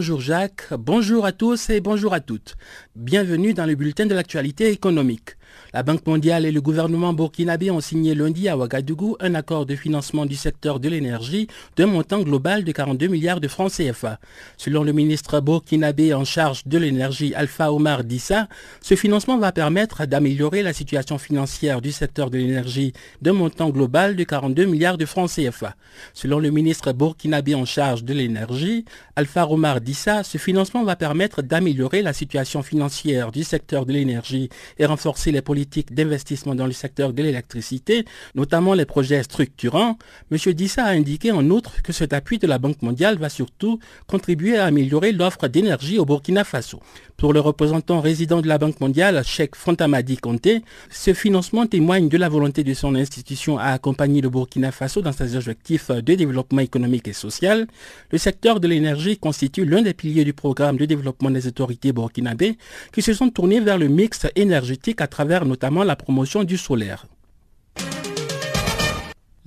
[0.00, 2.56] Bonjour Jacques, bonjour à tous et bonjour à toutes.
[2.96, 5.36] Bienvenue dans le bulletin de l'actualité économique.
[5.72, 9.76] La Banque mondiale et le gouvernement burkinabé ont signé lundi à Ouagadougou un accord de
[9.76, 14.18] financement du secteur de l'énergie d'un montant global de 42 milliards de francs CFA.
[14.56, 18.48] Selon le ministre burkinabé en charge de l'énergie Alpha Omar Dissa,
[18.80, 24.16] ce financement va permettre d'améliorer la situation financière du secteur de l'énergie d'un montant global
[24.16, 25.76] de 42 milliards de francs CFA.
[26.14, 31.42] Selon le ministre burkinabé en charge de l'énergie, Alpha Omar Dissa, ce financement va permettre
[31.42, 35.59] d'améliorer la situation financière du secteur de l'énergie et renforcer les politiques
[35.90, 39.98] d'investissement dans le secteur de l'électricité, notamment les projets structurants,
[40.30, 40.52] M.
[40.52, 44.56] Dissa a indiqué en outre que cet appui de la Banque mondiale va surtout contribuer
[44.58, 46.80] à améliorer l'offre d'énergie au Burkina Faso.
[47.16, 52.16] Pour le représentant résident de la Banque mondiale, Cheikh Fontamadi Conté, ce financement témoigne de
[52.16, 56.62] la volonté de son institution à accompagner le Burkina Faso dans ses objectifs de développement
[56.62, 57.66] économique et social.
[58.10, 62.56] Le secteur de l'énergie constitue l'un des piliers du programme de développement des autorités burkinabées
[62.92, 67.06] qui se sont tournées vers le mix énergétique à travers notamment la promotion du solaire.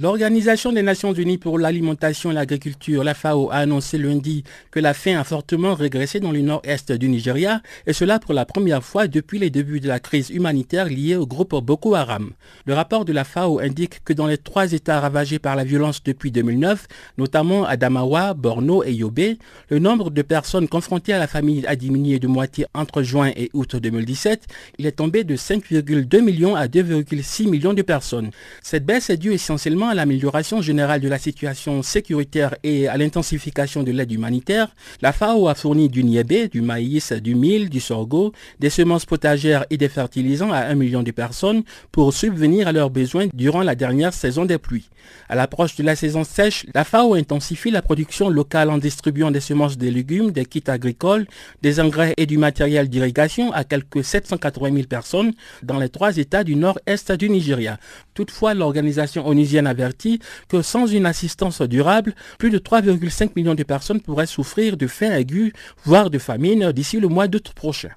[0.03, 4.93] L'Organisation des Nations Unies pour l'alimentation et l'agriculture, la FAO, a annoncé lundi que la
[4.93, 9.07] faim a fortement régressé dans le nord-est du Nigeria, et cela pour la première fois
[9.07, 12.31] depuis les débuts de la crise humanitaire liée au groupe Boko Haram.
[12.65, 16.03] Le rapport de la FAO indique que dans les trois États ravagés par la violence
[16.03, 16.85] depuis 2009,
[17.17, 19.37] notamment Adamawa, Borno et Yobe,
[19.69, 23.49] le nombre de personnes confrontées à la famine a diminué de moitié entre juin et
[23.53, 24.47] août 2017.
[24.79, 28.31] Il est tombé de 5,2 millions à 2,6 millions de personnes.
[28.61, 33.83] Cette baisse est due essentiellement à l'amélioration générale de la situation sécuritaire et à l'intensification
[33.83, 38.33] de l'aide humanitaire, la FAO a fourni du niébé, du maïs, du mil, du sorgho,
[38.59, 42.89] des semences potagères et des fertilisants à un million de personnes pour subvenir à leurs
[42.89, 44.89] besoins durant la dernière saison des pluies.
[45.29, 49.39] À l'approche de la saison sèche, la FAO intensifie la production locale en distribuant des
[49.39, 51.27] semences de légumes, des kits agricoles,
[51.61, 56.43] des engrais et du matériel d'irrigation à quelques 780 000 personnes dans les trois États
[56.43, 57.77] du nord-est du Nigeria.
[58.13, 64.01] Toutefois, l'organisation onusienne avertit que sans une assistance durable, plus de 3,5 millions de personnes
[64.01, 67.89] pourraient souffrir de faim aiguë, voire de famine d'ici le mois d'août prochain.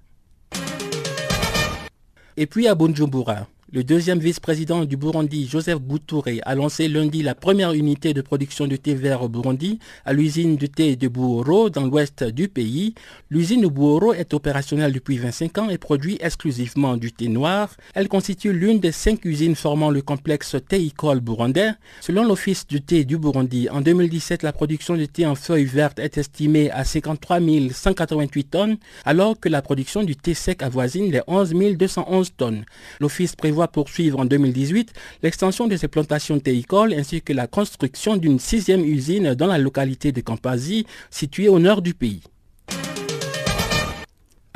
[2.37, 7.35] Et puis à Bunjumbura, le deuxième vice-président du Burundi, Joseph Boutouré, a lancé lundi la
[7.35, 11.69] première unité de production de thé vert au Burundi à l'usine de thé de Buoro
[11.69, 12.95] dans l'ouest du pays.
[13.29, 17.75] L'usine de Buoro est opérationnelle depuis 25 ans et produit exclusivement du thé noir.
[17.95, 21.73] Elle constitue l'une des cinq usines formant le complexe théicole burundais.
[22.01, 25.99] Selon l'Office du thé du Burundi, en 2017, la production de thé en feuilles vertes
[25.99, 27.41] est estimée à 53
[27.73, 32.65] 188 tonnes, alors que la production du thé sec avoisine les 11 211 tonnes.
[33.01, 34.93] L'Office prévoit poursuivre en 2018
[35.23, 40.13] l'extension de ses plantations théicoles ainsi que la construction d'une sixième usine dans la localité
[40.13, 42.23] de Kampazi, située au nord du pays.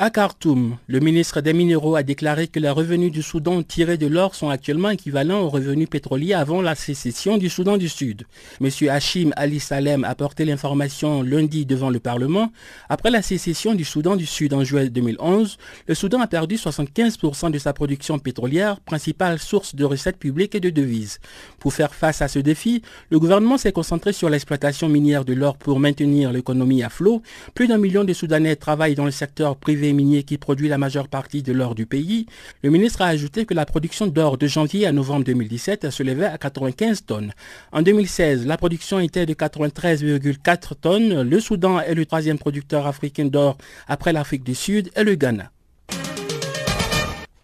[0.03, 4.07] À Khartoum, le ministre des Minéraux a déclaré que les revenus du Soudan tirés de
[4.07, 8.23] l'or sont actuellement équivalents aux revenus pétroliers avant la sécession du Soudan du Sud.
[8.59, 8.69] M.
[8.89, 12.51] Hachim Ali Salem a porté l'information lundi devant le Parlement.
[12.89, 17.51] Après la sécession du Soudan du Sud en juillet 2011, le Soudan a perdu 75%
[17.51, 21.19] de sa production pétrolière, principale source de recettes publiques et de devises.
[21.59, 22.81] Pour faire face à ce défi,
[23.11, 27.21] le gouvernement s'est concentré sur l'exploitation minière de l'or pour maintenir l'économie à flot.
[27.53, 31.07] Plus d'un million de Soudanais travaillent dans le secteur privé minier qui produit la majeure
[31.07, 32.25] partie de l'or du pays,
[32.63, 36.25] le ministre a ajouté que la production d'or de janvier à novembre 2017 se levait
[36.25, 37.33] à 95 tonnes.
[37.71, 41.21] En 2016, la production était de 93,4 tonnes.
[41.21, 45.51] Le Soudan est le troisième producteur africain d'or après l'Afrique du Sud et le Ghana.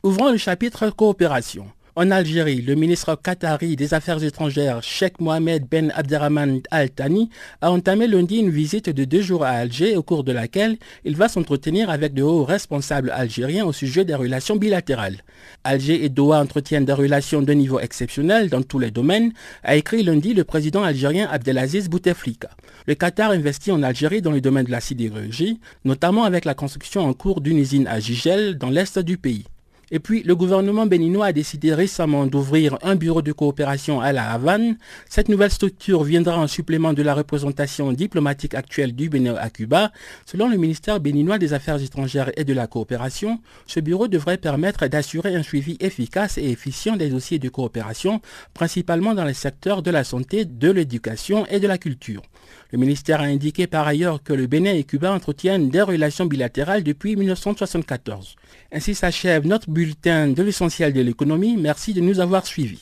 [0.04, 1.68] Ouvrons le chapitre coopération.
[2.00, 7.72] En Algérie, le ministre qatari des Affaires étrangères, Sheikh Mohamed Ben Abderrahman Al Thani, a
[7.72, 11.28] entamé lundi une visite de deux jours à Alger au cours de laquelle il va
[11.28, 15.24] s'entretenir avec de hauts responsables algériens au sujet des relations bilatérales.
[15.64, 19.34] Alger et Doha entretiennent des relations de niveau exceptionnel dans tous les domaines,
[19.64, 22.52] a écrit lundi le président algérien Abdelaziz Bouteflika.
[22.86, 27.02] Le Qatar investit en Algérie dans le domaine de la sidérurgie, notamment avec la construction
[27.02, 29.46] en cours d'une usine à Gigel dans l'est du pays.
[29.90, 34.32] Et puis, le gouvernement béninois a décidé récemment d'ouvrir un bureau de coopération à la
[34.32, 34.78] Havane.
[35.10, 39.94] Cette nouvelle structure viendra en supplément de la représentation diplomatique actuelle du Bénin à Cuba.
[40.26, 44.88] Selon le ministère béninois des Affaires étrangères et de la coopération, ce bureau devrait permettre
[44.88, 48.20] d'assurer un suivi efficace et efficient des dossiers de coopération,
[48.54, 52.24] principalement dans les secteurs de la santé, de l'éducation et de la culture.
[52.72, 56.84] Le ministère a indiqué par ailleurs que le Bénin et Cuba entretiennent des relations bilatérales
[56.84, 58.36] depuis 1974.
[58.72, 61.58] Ainsi s'achève notre bulletin de l'essentiel de l'économie.
[61.58, 62.82] Merci de nous avoir suivis.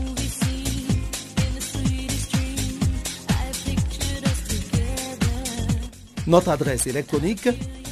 [6.27, 7.47] Notre adresse électronique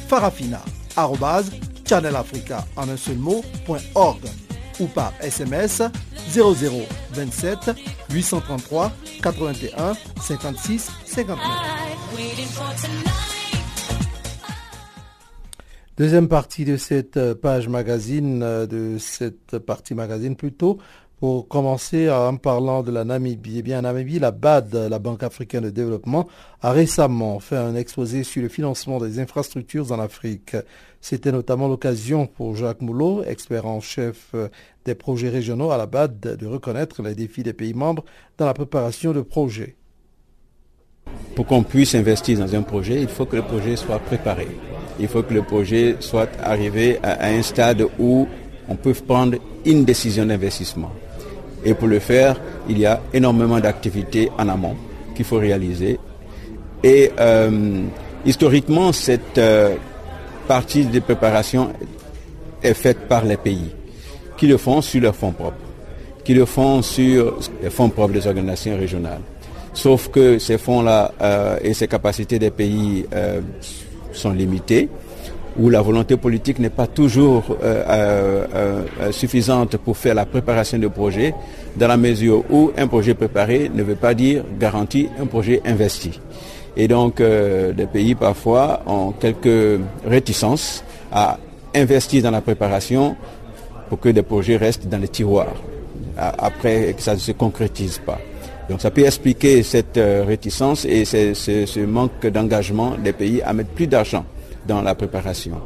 [0.08, 2.64] farafina.channelafrica
[4.78, 5.82] ou par SMS
[6.32, 7.70] 0027
[8.10, 11.38] 833 81 56 59.
[15.96, 20.78] Deuxième partie de cette page magazine, de cette partie magazine plutôt,
[21.20, 25.22] pour commencer en parlant de la Namibie, eh bien, en Namibie, la BAD, la Banque
[25.22, 26.26] africaine de développement,
[26.62, 30.56] a récemment fait un exposé sur le financement des infrastructures en Afrique.
[31.02, 34.34] C'était notamment l'occasion pour Jacques Moulot, expert en chef
[34.86, 38.04] des projets régionaux à la BAD, de reconnaître les défis des pays membres
[38.38, 39.76] dans la préparation de projets.
[41.36, 44.48] Pour qu'on puisse investir dans un projet, il faut que le projet soit préparé.
[44.98, 48.26] Il faut que le projet soit arrivé à un stade où
[48.68, 50.92] on peut prendre une décision d'investissement.
[51.64, 54.76] Et pour le faire, il y a énormément d'activités en amont
[55.14, 55.98] qu'il faut réaliser.
[56.82, 57.82] Et euh,
[58.24, 59.76] historiquement, cette euh,
[60.48, 61.72] partie de préparation
[62.62, 63.70] est faite par les pays
[64.36, 65.58] qui le font sur leurs fonds propres,
[66.24, 69.20] qui le font sur les fonds propres des organisations régionales.
[69.74, 73.04] Sauf que ces fonds-là euh, et ces capacités des pays
[74.12, 74.88] sont limitées
[75.60, 80.78] où la volonté politique n'est pas toujours euh, euh, euh, suffisante pour faire la préparation
[80.78, 81.34] de projet,
[81.76, 86.18] dans la mesure où un projet préparé ne veut pas dire garantie un projet investi.
[86.76, 91.36] Et donc, des pays parfois ont quelques réticences à
[91.74, 93.16] investir dans la préparation
[93.88, 95.52] pour que des projets restent dans les tiroirs,
[96.16, 98.18] après que ça ne se concrétise pas.
[98.68, 103.88] Donc ça peut expliquer cette réticence et ce manque d'engagement des pays à mettre plus
[103.88, 104.24] d'argent
[104.66, 105.56] dans la préparation.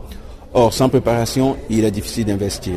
[0.53, 2.75] Or, sans préparation, il est difficile d'investir.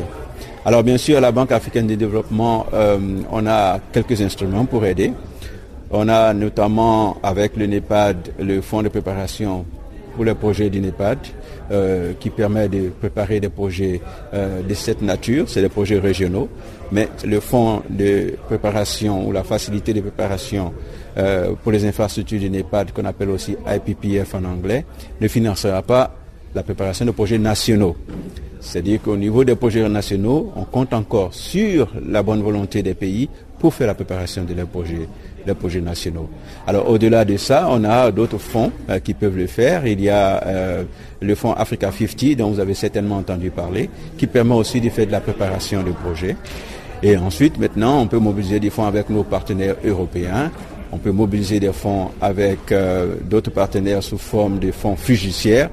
[0.64, 2.98] Alors, bien sûr, la Banque africaine de développement, euh,
[3.30, 5.12] on a quelques instruments pour aider.
[5.90, 9.64] On a notamment avec le NEPAD le fonds de préparation
[10.14, 11.18] pour le projet du NEPAD.
[12.18, 14.00] qui permet de préparer des projets
[14.32, 16.48] de cette nature, c'est des projets régionaux,
[16.92, 20.72] mais le fonds de préparation ou la facilité de préparation
[21.64, 24.84] pour les infrastructures du NEPAD, qu'on appelle aussi IPPF en anglais,
[25.20, 26.14] ne financera pas
[26.54, 27.96] la préparation de projets nationaux.
[28.60, 33.28] C'est-à-dire qu'au niveau des projets nationaux, on compte encore sur la bonne volonté des pays
[33.58, 35.08] pour faire la préparation de leurs projets,
[35.46, 36.28] les projets nationaux.
[36.66, 39.86] Alors au-delà de ça, on a d'autres fonds euh, qui peuvent le faire.
[39.86, 40.84] Il y a euh,
[41.20, 45.06] le fonds Africa 50 dont vous avez certainement entendu parler, qui permet aussi de faire
[45.06, 46.36] de la préparation de projets.
[47.02, 50.50] Et ensuite, maintenant, on peut mobiliser des fonds avec nos partenaires européens.
[50.90, 55.70] On peut mobiliser des fonds avec euh, d'autres partenaires sous forme de fonds fiduciaires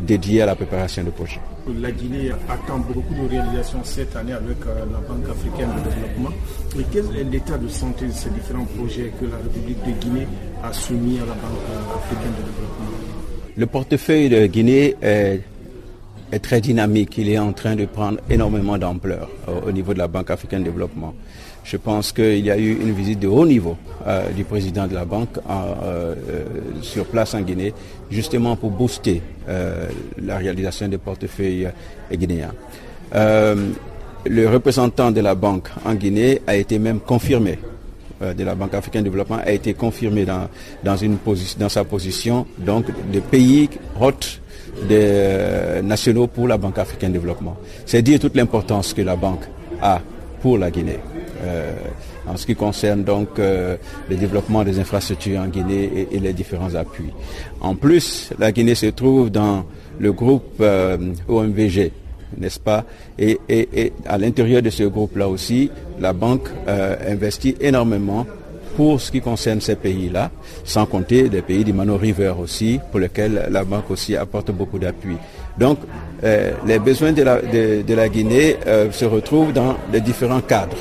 [0.00, 1.40] dédiés à la préparation de projets
[1.74, 6.30] la Guinée attend beaucoup de réalisations cette année avec euh, la Banque africaine de développement.
[6.78, 10.26] Et quel est l'état de santé de ces différents projets que la République de Guinée
[10.62, 12.86] a soumis à la Banque euh, africaine de développement?
[13.56, 15.42] Le portefeuille de Guinée est,
[16.42, 17.16] très dynamique.
[17.18, 19.28] Il est en train de prendre énormément d'ampleur
[19.66, 21.14] au niveau de la Banque africaine de développement.
[21.70, 23.76] Je pense qu'il y a eu une visite de haut niveau
[24.06, 26.44] euh, du président de la banque euh, euh,
[26.80, 27.74] sur place en Guinée,
[28.10, 31.68] justement pour booster la réalisation des portefeuilles
[32.12, 32.52] guinéens.
[33.14, 37.58] le représentant de la banque en Guinée a été même confirmé
[38.20, 40.48] de la Banque africaine de développement a été confirmé dans,
[40.84, 43.68] dans sa position donc de pays
[44.00, 44.40] hôte
[44.86, 47.56] des nationaux pour la Banque africaine de développement.
[47.86, 49.44] C'est dire toute l'importance que la banque
[49.82, 50.00] a
[50.40, 50.98] pour la Guinée.
[51.44, 51.72] Euh,
[52.26, 53.76] en ce qui concerne donc euh,
[54.10, 57.10] le développement des infrastructures en Guinée et, les différents appuis.
[57.60, 59.64] En plus, la Guinée se trouve dans
[59.98, 60.98] le groupe euh,
[61.28, 61.92] OMVG,
[62.36, 62.84] n'est-ce pas?
[63.18, 63.38] Et,
[64.04, 65.70] à l'intérieur de ce groupe-là aussi,
[66.00, 68.26] la banque investit énormément
[68.78, 70.30] pour ce qui concerne ces pays-là,
[70.62, 74.78] sans compter des pays du Mano River aussi, pour lesquels la banque aussi apporte beaucoup
[74.78, 75.16] d'appui.
[75.58, 75.78] Donc,
[76.22, 78.56] les besoins de la, Guinée
[78.92, 80.76] se retrouvent dans les différents cadres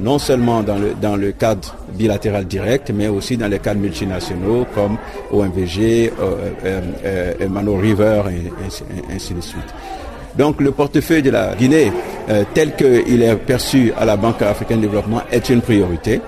[0.00, 4.96] non seulement dans le, cadre bilatéral direct, mais aussi dans les cadres multinationaux comme
[5.30, 9.74] OMVG, euh, euh, euh, Mano River et, ainsi de suite.
[10.36, 11.92] Donc le portefeuille de la Guinée,
[12.54, 16.20] tel qu'il est perçu à la Banque africaine de développement, est une priorité.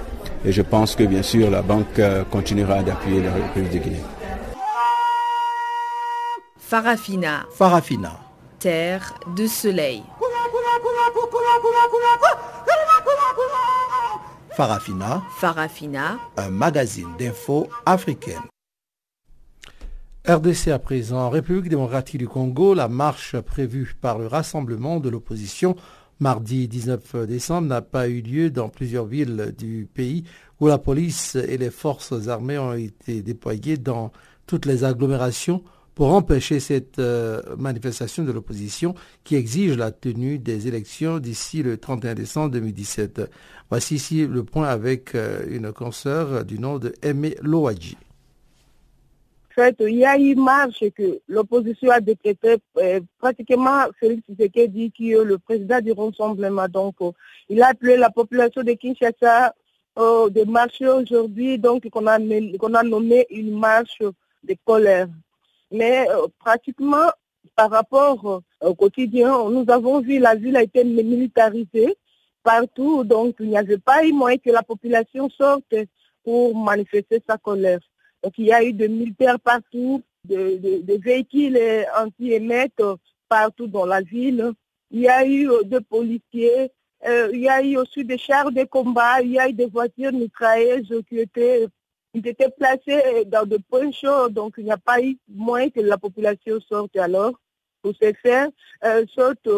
[0.44, 4.04] Et je pense que bien sûr la banque continuera d'appuyer la République de Guinée.
[6.58, 7.46] Farafina.
[7.52, 8.18] Farafina.
[8.58, 10.02] Terre de soleil.
[14.56, 15.22] Farafina.
[15.38, 16.18] Farafina.
[16.36, 18.42] Un magazine d'infos africaine.
[20.26, 21.30] RDC à présent.
[21.30, 25.76] République démocratique du Congo, la marche prévue par le rassemblement de l'opposition
[26.22, 30.22] mardi 19 décembre n'a pas eu lieu dans plusieurs villes du pays
[30.60, 34.12] où la police et les forces armées ont été déployées dans
[34.46, 35.64] toutes les agglomérations
[35.96, 38.94] pour empêcher cette euh, manifestation de l'opposition
[39.24, 43.28] qui exige la tenue des élections d'ici le 31 décembre 2017.
[43.68, 47.96] Voici ici le point avec euh, une consoeur du nom de Aimé Loadji.
[49.52, 54.90] En fait, il y a eu marche que l'opposition a décrété euh, pratiquement Félix Tshisekedi
[54.90, 56.68] qui est le président du Rassemblement.
[56.68, 56.94] Donc,
[57.50, 59.54] il a appelé la population de Kinshasa
[59.96, 62.18] de marcher aujourd'hui, donc qu'on a,
[62.82, 65.08] nommé une marche de colère.
[65.70, 67.10] Mais euh, pratiquement,
[67.54, 71.94] par rapport euh, au quotidien, nous avons vu la ville a été militarisée
[72.42, 75.74] partout, donc il n'y avait pas eu moyen que la population sorte
[76.24, 77.80] pour manifester sa colère.
[78.22, 81.58] Donc il y a eu des militaires partout, des véhicules
[81.98, 82.82] anti-émettes
[83.28, 84.52] partout dans la ville.
[84.90, 86.70] Il y a eu euh, des policiers,
[87.04, 90.12] il y a eu aussi des chars de combat, il y a eu des voitures
[90.12, 91.66] mitrailleuses qui étaient
[92.14, 95.80] ils étaient placés dans de points chauds, donc il n'y a pas eu moins que
[95.80, 97.32] la population sorte alors
[97.80, 98.48] pour se faire,
[98.84, 99.48] euh, sorte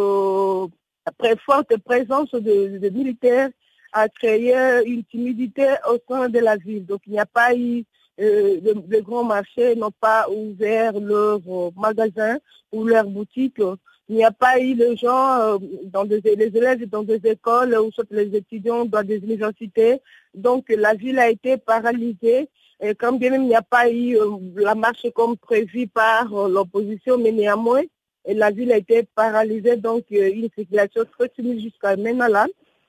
[1.04, 3.50] après forte présence de, militaires
[3.92, 4.54] a créé
[4.86, 6.86] une timidité au sein de la ville.
[6.86, 7.84] Donc il n'y a pas eu
[8.20, 12.38] euh, de, grands marchés n'ont pas ouvert leurs euh, magasins
[12.70, 13.60] ou leurs boutiques.
[14.08, 17.76] Il n'y a pas eu de gens, euh, dans des, les élèves dans des écoles
[17.76, 20.00] ou soit les étudiants dans des universités.
[20.32, 22.48] Donc la ville a été paralysée.
[22.80, 24.16] Et quand bien même il n'y a pas eu
[24.56, 27.82] la marche comme prévu par l'opposition, mais néanmoins,
[28.26, 29.76] la ville a été paralysée.
[29.76, 32.46] Donc une circulation très timide jusqu'à maintenant là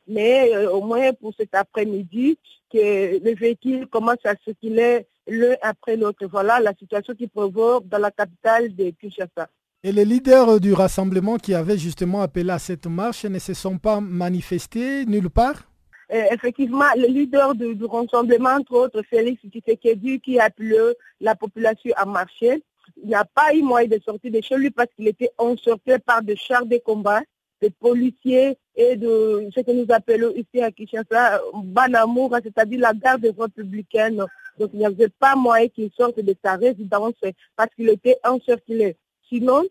[0.08, 2.38] mais au moins pour cet après-midi,
[2.72, 6.26] que les véhicules commencent à circuler l'un après l'autre.
[6.30, 9.50] Voilà la situation qui provoque dans la capitale de Kinshasa.
[9.84, 13.78] Et les leaders du rassemblement qui avaient justement appelé à cette marche ne se sont
[13.78, 15.70] pas manifestés nulle part?
[16.12, 20.78] Euh, effectivement, les leaders du, rassemblement, entre autres Félix Tshisekedi, qui a appelé
[21.20, 22.64] la population à marcher,
[23.02, 26.00] Il n'y a pas eu moyen de sortir de chez lui parce qu'il était encerclé
[26.00, 27.22] par des chars de combat,
[27.62, 33.34] des policiers et de ce que nous appelons ici à Kinshasa, Banamour, c'est-à-dire la garde
[33.38, 34.24] républicaine.
[34.60, 37.14] Donc il n'y avait pas moyen qu'il sorte de sa résidence
[37.56, 38.96] parce qu'il était encerclé.
[39.28, 39.64] Sinon,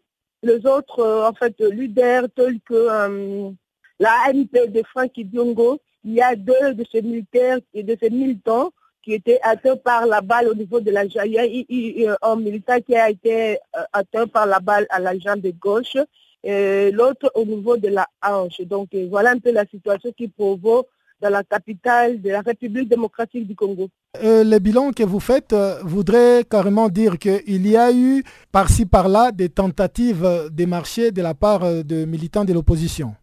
[0.43, 3.51] les autres, euh, en fait, leaders tels que euh,
[3.99, 8.11] la ANP de Franck Diongo, il y a deux de ces militaires et de ces
[8.11, 8.70] militants
[9.03, 11.26] qui étaient atteints par la balle au niveau de la jambe.
[11.26, 15.18] Il y a un militaire qui a été euh, atteint par la balle à la
[15.18, 15.97] jambe gauche,
[16.43, 18.61] et l'autre au niveau de la hanche.
[18.62, 20.89] Donc voilà un peu la situation qui provoque
[21.25, 23.89] dans la capitale de la République démocratique du Congo.
[24.22, 28.22] Euh, le bilan que vous faites euh, voudrait carrément dire qu'il y a eu
[28.53, 33.14] par-ci par-là des tentatives de marché de la part euh, de militants de l'opposition.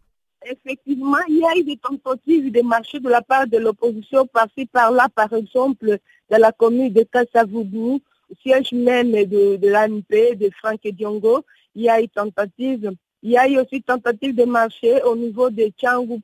[0.44, 4.66] Effectivement, il y a eu des tentatives de marché de la part de l'opposition par-ci
[4.66, 6.00] par-là, par exemple,
[6.32, 8.02] dans la commune de Kassavougou,
[8.42, 10.12] siège même de, de l'ANP,
[10.44, 11.46] de Franck Diongo.
[11.76, 12.92] Il y a eu tentative.
[13.22, 16.20] Il y a eu aussi tentative de marché au niveau de Tchangou,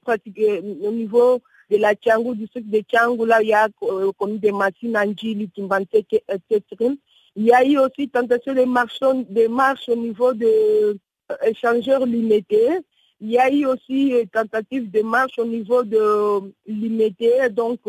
[0.88, 1.40] au niveau
[1.70, 5.50] de la Tchangou, du sud de Tchangou, là, il y a euh, des machines Anjili,
[5.50, 6.96] Timbanteke, etc.
[7.40, 10.98] Il y a eu aussi tentation de marche, de marche au niveau de
[11.32, 12.80] euh, échangeurs limités.
[13.22, 17.80] Il y a eu aussi euh, tentative de marche au niveau de limité, donc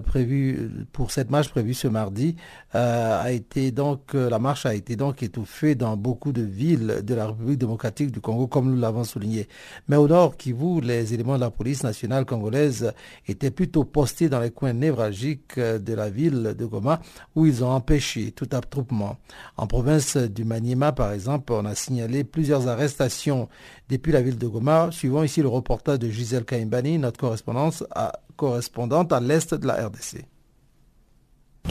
[0.91, 2.35] pour cette marche prévue ce mardi
[2.73, 7.01] euh, a été donc euh, la marche a été donc étouffée dans beaucoup de villes
[7.03, 9.47] de la République démocratique du Congo comme nous l'avons souligné.
[9.87, 12.93] Mais au nord Kivu, les éléments de la police nationale congolaise
[13.27, 16.99] étaient plutôt postés dans les coins névralgiques de la ville de Goma
[17.35, 19.17] où ils ont empêché tout attroupement.
[19.57, 23.49] En province du Maniema par exemple, on a signalé plusieurs arrestations
[23.89, 24.89] depuis la ville de Goma.
[24.91, 29.85] Suivant ici le reportage de Gisèle Kaimbani, notre correspondance à correspondante à l'est de la
[29.87, 30.25] RDC.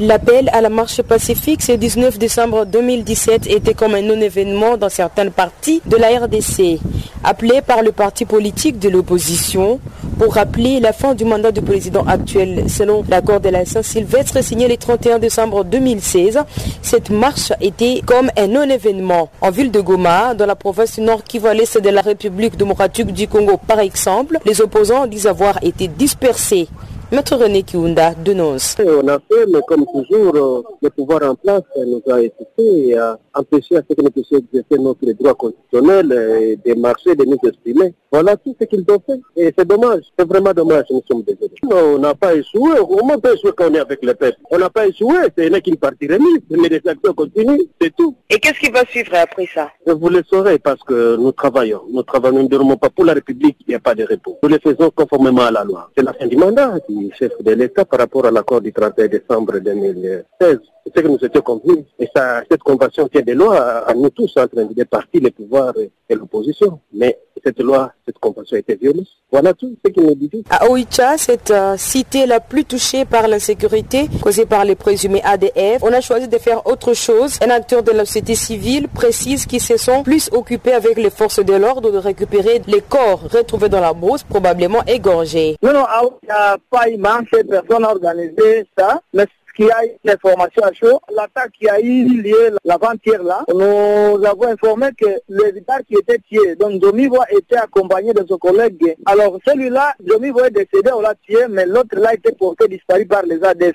[0.01, 5.32] L'appel à la marche pacifique ce 19 décembre 2017 était comme un non-événement dans certaines
[5.32, 6.78] parties de la RDC,
[7.24, 9.80] appelé par le parti politique de l'opposition
[10.16, 12.70] pour rappeler la fin du mandat du président actuel.
[12.70, 16.38] Selon l'accord de la Saint-Sylvestre signé le 31 décembre 2016,
[16.80, 19.30] cette marche était comme un non-événement.
[19.40, 21.22] En ville de Goma, dans la province Nord
[21.55, 26.68] l'est de la République démocratique du Congo par exemple, les opposants disent avoir été dispersés.
[27.11, 28.76] Maître René Kiunda dénonce.
[28.80, 32.98] On a fait, mais comme toujours, euh, le pouvoir en place nous a étouffés et
[32.98, 37.24] a empêché à ce que nous puissions exercer notre droit constitutionnel et de marcher, de
[37.24, 37.94] nous exprimer.
[38.11, 39.20] Voilà tout ce qu'ils ont fait.
[39.36, 41.52] Et c'est dommage, c'est vraiment dommage, nous sommes désolés.
[41.70, 44.38] on n'a pas échoué, on peut échouer quand on est avec le peuple.
[44.50, 48.16] On n'a pas échoué, ce n'est qu'une partie remise, mais les actions continuent, c'est tout.
[48.30, 49.70] Et qu'est-ce qui va suivre après ça?
[49.86, 51.82] Vous le saurez parce que nous travaillons.
[51.90, 54.38] Nous travaillons, nous ne dormons pas pour la République, il n'y a pas de repos.
[54.42, 55.90] Nous le faisons conformément à la loi.
[55.96, 56.74] C'est la fin du mandat
[57.18, 60.59] chef de l'État par rapport à l'accord du 31 décembre 2016
[60.94, 61.84] c'est ce que nous étions convenus.
[61.98, 65.74] Et ça, cette convention tient des lois à, nous tous, entre les partis, les pouvoirs
[65.78, 66.80] et, l'opposition.
[66.92, 69.05] Mais cette loi, cette convention a été violée.
[69.30, 70.43] Voilà tout ce qui nous dit.
[70.49, 75.82] À Oicha, cette euh, cité la plus touchée par l'insécurité causée par les présumés ADF,
[75.82, 77.39] on a choisi de faire autre chose.
[77.43, 81.45] Un acteur de la société civile précise qu'ils se sont plus occupés avec les forces
[81.45, 85.57] de l'ordre de récupérer les corps retrouvés dans la brousse, probablement égorgés.
[85.62, 85.84] Non, non,
[86.22, 89.26] il n'y a pas manche, personne a organisé ça, mais
[89.59, 91.00] qui a eu l'information à chaud.
[91.14, 96.18] L'attaque qui a eu lieu l'avant-hier là, nous avons informé que le vitard qui était
[96.18, 98.96] tué, donc Domivo était accompagné de son collègue.
[99.04, 103.24] Alors celui-là, Domivo est décédé, on l'a tué, mais l'autre là était porté disparu par
[103.24, 103.74] les ADF.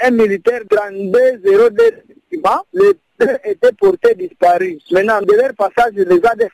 [0.00, 2.04] un militaire grandé 02
[2.72, 3.03] les deux
[3.44, 4.82] étaient portés disparus.
[4.90, 6.52] Maintenant, de leur passage, les ADF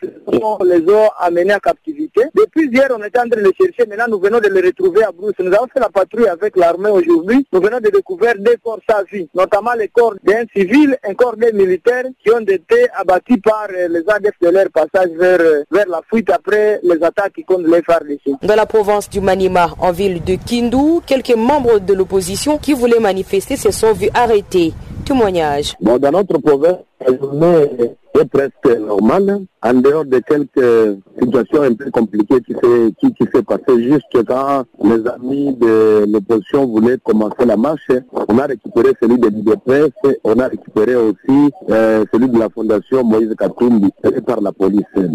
[0.64, 2.22] les ont amenés à captivité.
[2.34, 3.88] Depuis hier, on était en train de les chercher.
[3.88, 5.34] Maintenant, nous venons de les retrouver à Brousse.
[5.38, 7.46] Nous avons fait la patrouille avec l'armée aujourd'hui.
[7.52, 11.36] Nous venons de découvrir des corps sans vie, notamment les corps d'un civil, un corps
[11.36, 15.62] des militaires qui ont été abattus par euh, les ADF de leur passage vers, euh,
[15.70, 18.42] vers la fuite après les attaques contre les FARDC.
[18.42, 23.00] Dans la province du Manima, en ville de Kindu, quelques membres de l'opposition qui voulaient
[23.00, 24.72] manifester se sont vus arrêtés.
[25.10, 25.74] Témoignage.
[25.80, 31.90] Bon, dans notre province, journée est presque normale, en dehors de quelques situations un peu
[31.90, 37.56] compliquées qui s'est qui, qui passé juste quand les amis de l'opposition voulaient commencer la
[37.56, 37.88] marche.
[38.28, 43.04] On a récupéré celui de l'IDPS, on a récupéré aussi euh, celui de la fondation
[43.04, 43.90] Moïse Katumbi,
[44.26, 44.84] par la police.
[44.96, 45.10] Mais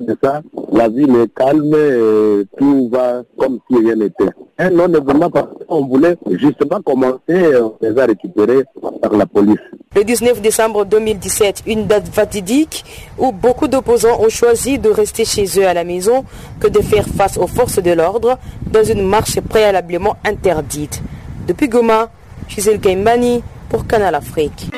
[0.00, 4.30] de ça, la ville est calme et tout va comme si rien n'était.
[4.58, 8.64] Un non événement parce qu'on voulait justement commencer, on les a récupérés
[9.02, 9.60] par la police.
[9.94, 12.82] Le 19 décembre 2017, une date fatidique
[13.18, 16.24] où beaucoup d'opposants ont choisi de rester chez eux à la maison
[16.60, 21.02] que de faire face aux forces de l'ordre dans une marche préalablement interdite.
[21.46, 22.08] Depuis Goma,
[22.48, 24.70] Gisèle Kaimbani pour Canal Afrique.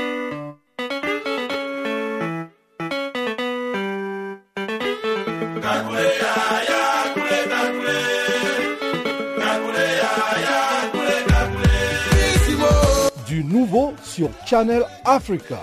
[13.28, 15.62] Du nouveau sur Channel Africa.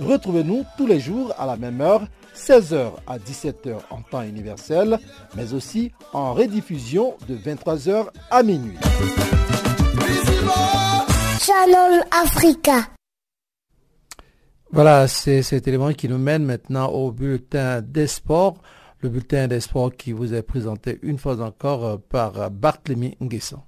[0.00, 2.02] retrouvez-nous tous les jours à la même heure
[2.34, 4.98] 16h à 17h en temps universel,
[5.36, 8.78] mais aussi en rediffusion de 23h à minuit.
[11.40, 12.88] Channel Africa.
[14.72, 18.58] Voilà, c'est cet élément qui nous mène maintenant au bulletin des sports.
[19.00, 23.60] Le bulletin des sports qui vous est présenté une fois encore par Barthélemy Nguesson.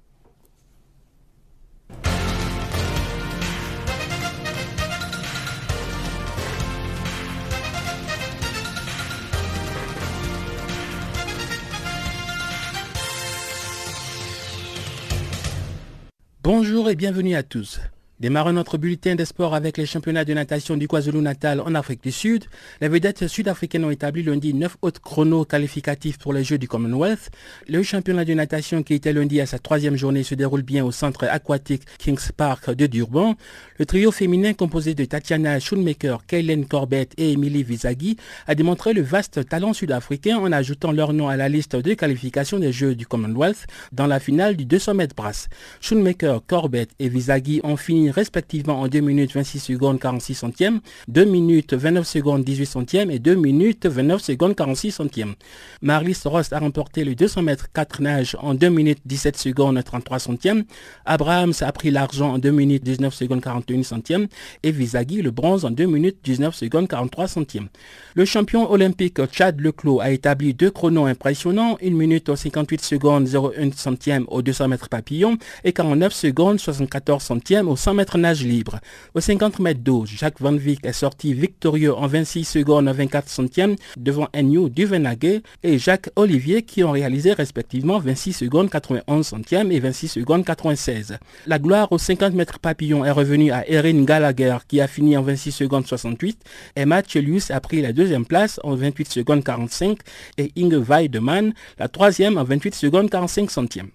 [16.43, 17.79] Bonjour et bienvenue à tous.
[18.23, 22.13] Démarrons notre bulletin des sports avec les championnats de natation du KwaZulu-Natal en Afrique du
[22.13, 22.45] Sud.
[22.79, 27.31] Les vedettes sud-africaines ont établi lundi 9 autres chronos qualificatifs pour les Jeux du Commonwealth.
[27.67, 30.91] Le championnat de natation qui était lundi à sa troisième journée se déroule bien au
[30.93, 33.35] centre aquatique Kings Park de Durban.
[33.77, 38.15] Le trio féminin composé de Tatiana Schoonmaker, Kaylen Corbett et Emily Vizaghi
[38.47, 42.57] a démontré le vaste talent sud-africain en ajoutant leur nom à la liste de qualification
[42.57, 45.49] des Jeux du Commonwealth dans la finale du 200 mètres brasse.
[45.81, 51.25] Schoonmaker, Corbett et Vizaghi ont fini respectivement en 2 minutes 26 secondes 46 centièmes, 2
[51.25, 55.33] minutes 29 secondes 18 centièmes et 2 minutes 29 secondes 46 centièmes.
[55.81, 60.19] Marlis Rost a remporté le 200 mètres 4 nages en 2 minutes 17 secondes 33
[60.19, 60.63] centièmes.
[61.05, 64.27] Abrahams a pris l'argent en 2 minutes 19 secondes 41 centièmes
[64.63, 67.67] et Vizaghi le bronze en 2 minutes 19 secondes 43 centièmes.
[68.15, 73.71] Le champion olympique Chad Leclos a établi deux chronos impressionnants, 1 minute 58 secondes 01
[73.75, 78.79] centièmes au 200 mètres papillon et 49 secondes 74 centièmes au 100 mètres nage libre.
[79.13, 83.75] Aux 50 mètres d'eau, Jacques Van Vick est sorti victorieux en 26 secondes 24 centièmes
[83.97, 89.79] devant Enyo Duvenage et Jacques Olivier qui ont réalisé respectivement 26 secondes 91 centièmes et
[89.79, 91.17] 26 secondes 96.
[91.47, 95.21] La gloire aux 50 mètres papillon est revenue à Erin Gallagher qui a fini en
[95.21, 96.39] 26 secondes 68
[96.75, 99.99] et Matt Chelius a pris la deuxième place en 28 secondes 45
[100.37, 103.89] et Inge Weidemann la troisième en 28 secondes 45 centièmes.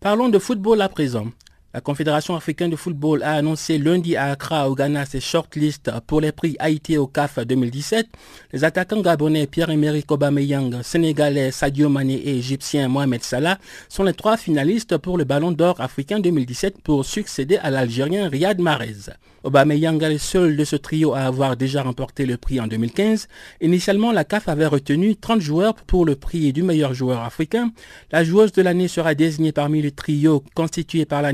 [0.00, 1.26] Parlons de football à présent.
[1.74, 6.22] La Confédération africaine de football a annoncé lundi à Accra au Ghana ses shortlists pour
[6.22, 8.06] les prix Haïti au CAF 2017.
[8.54, 13.58] Les attaquants gabonais Pierre-Emerick Aubameyang, sénégalais Sadio Mané et égyptien Mohamed Salah
[13.90, 18.58] sont les trois finalistes pour le Ballon d'Or africain 2017 pour succéder à l'Algérien Riyad
[18.60, 19.10] Mahrez.
[19.44, 23.28] Aubameyang est le seul de ce trio à avoir déjà remporté le prix en 2015.
[23.60, 27.70] Initialement, la CAF avait retenu 30 joueurs pour le prix du meilleur joueur africain.
[28.10, 31.32] La joueuse de l'année sera désignée parmi le trio constitué par la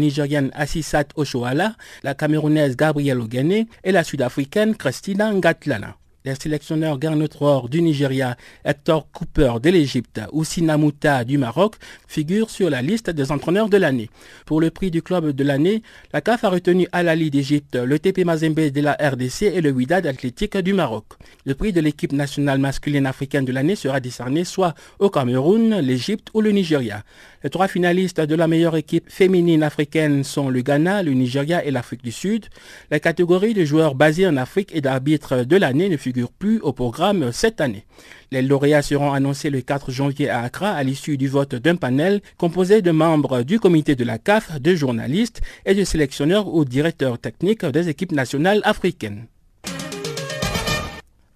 [2.03, 5.97] La Camerounaise Gabrielle Ogene et la Sud-Africaine Christina Ngatlana.
[6.27, 11.75] Les sélectionneurs Garnet Rohr du Nigeria, Hector Cooper de l'Égypte ou Sinamouta du Maroc
[12.09, 14.09] figurent sur la liste des entraîneurs de l'année.
[14.47, 15.83] Pour le prix du club de l'année,
[16.15, 20.07] la CAF a retenu Al-Ali d'Égypte, le TP Mazembe de la RDC et le Wydad
[20.07, 21.05] Athlétique du Maroc.
[21.45, 26.29] Le prix de l'équipe nationale masculine africaine de l'année sera décerné soit au Cameroun, l'Égypte
[26.33, 27.05] ou le Nigeria.
[27.43, 31.71] Les trois finalistes de la meilleure équipe féminine africaine sont le Ghana, le Nigeria et
[31.71, 32.47] l'Afrique du Sud.
[32.91, 36.73] La catégorie de joueurs basés en Afrique et d'arbitres de l'année ne figure plus au
[36.73, 37.85] programme cette année.
[38.31, 42.21] Les lauréats seront annoncés le 4 janvier à Accra à l'issue du vote d'un panel
[42.37, 47.19] composé de membres du comité de la CAF, de journalistes et de sélectionneurs ou directeurs
[47.19, 49.27] techniques des équipes nationales africaines.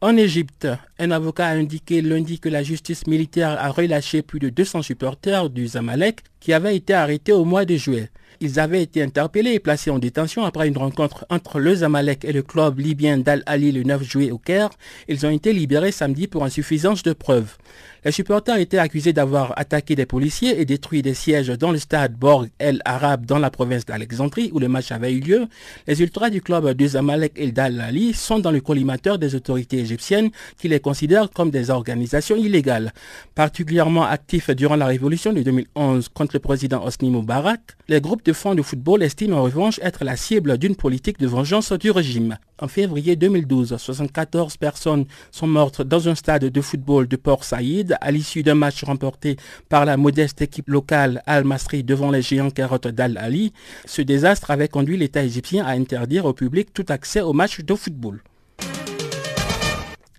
[0.01, 0.69] En Égypte,
[1.01, 5.51] un avocat a indiqué lundi que la justice militaire a relâché plus de 200 supporters
[5.51, 8.09] du Zamalek qui avaient été arrêtés au mois de juillet.
[8.41, 12.33] Ils avaient été interpellés et placés en détention après une rencontre entre le Zamalek et
[12.33, 14.71] le club libyen d'Al-Ali le 9 juillet au Caire.
[15.09, 17.57] Ils ont été libérés samedi pour insuffisance de preuves.
[18.05, 22.15] Les supporters étaient accusés d'avoir attaqué des policiers et détruit des sièges dans le stade
[22.15, 25.47] Borg El Arab dans la province d'Alexandrie où le match avait eu lieu.
[25.89, 30.31] Les ultras du club de Zamalek et d'Al-Ali sont dans le collimateur des autorités égyptiennes
[30.59, 32.93] qui les considèrent comme des organisations illégales.
[33.35, 38.33] Particulièrement actifs durant la révolution de 2011 contre le président Hosni Moubarak, les groupes de
[38.33, 42.39] fonds de football estiment en revanche être la cible d'une politique de vengeance du régime.
[42.61, 47.88] En février 2012, 74 personnes sont mortes dans un stade de football de Port Saïd
[48.01, 49.37] à l'issue d'un match remporté
[49.69, 53.53] par la modeste équipe locale Al-Masri devant les géants carottes d'Al-Ali.
[53.87, 57.75] Ce désastre avait conduit l'État égyptien à interdire au public tout accès aux matchs de
[57.75, 58.23] football.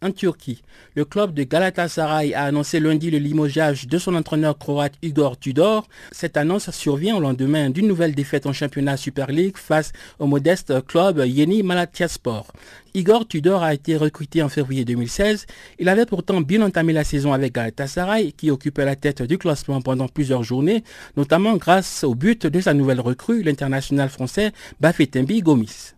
[0.01, 0.61] En Turquie,
[0.95, 5.89] le club de Galatasaray a annoncé lundi le limogeage de son entraîneur croate Igor Tudor.
[6.13, 10.86] Cette annonce survient au lendemain d'une nouvelle défaite en championnat Super League face au modeste
[10.86, 12.53] club Yeni Malatyaspor.
[12.99, 15.45] Igor Tudor a été recruté en février 2016.
[15.79, 19.79] Il avait pourtant bien entamé la saison avec Galatasaray qui occupait la tête du classement
[19.79, 20.83] pendant plusieurs journées,
[21.15, 25.93] notamment grâce au but de sa nouvelle recrue, l'international français Bafetembi Gomis.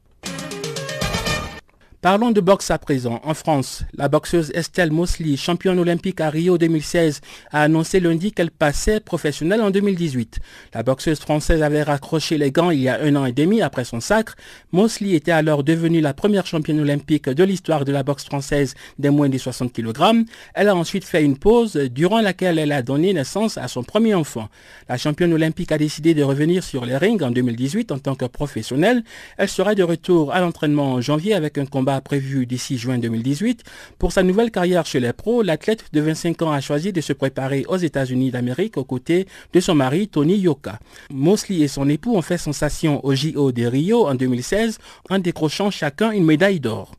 [2.02, 3.22] Parlons de boxe à présent.
[3.24, 7.22] En France, la boxeuse Estelle Mosley, championne olympique à Rio 2016,
[7.52, 10.40] a annoncé lundi qu'elle passait professionnelle en 2018.
[10.74, 13.84] La boxeuse française avait raccroché les gants il y a un an et demi après
[13.84, 14.36] son sacre.
[14.72, 19.12] Mosley était alors devenue la première championne olympique de l'histoire de la boxe française des
[19.12, 20.26] moins de 60 kg.
[20.56, 24.16] Elle a ensuite fait une pause durant laquelle elle a donné naissance à son premier
[24.16, 24.50] enfant.
[24.90, 28.26] La championne olympique a décidé de revenir sur les rings en 2018 en tant que
[28.26, 29.04] professionnelle.
[29.38, 33.64] Elle sera de retour à l'entraînement en janvier avec un combat prévu d'ici juin 2018.
[34.00, 37.12] Pour sa nouvelle carrière chez les pros, l'athlète de 25 ans a choisi de se
[37.12, 40.80] préparer aux États-Unis d'Amérique aux côtés de son mari Tony Yoka.
[41.10, 44.78] Mosley et son époux ont fait sensation au JO de Rio en 2016
[45.10, 46.94] en décrochant chacun une médaille d'or.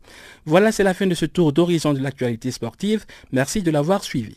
[0.44, 3.06] Voilà, c'est la fin de ce tour d'horizon de l'actualité sportive.
[3.30, 4.36] Merci de l'avoir suivi.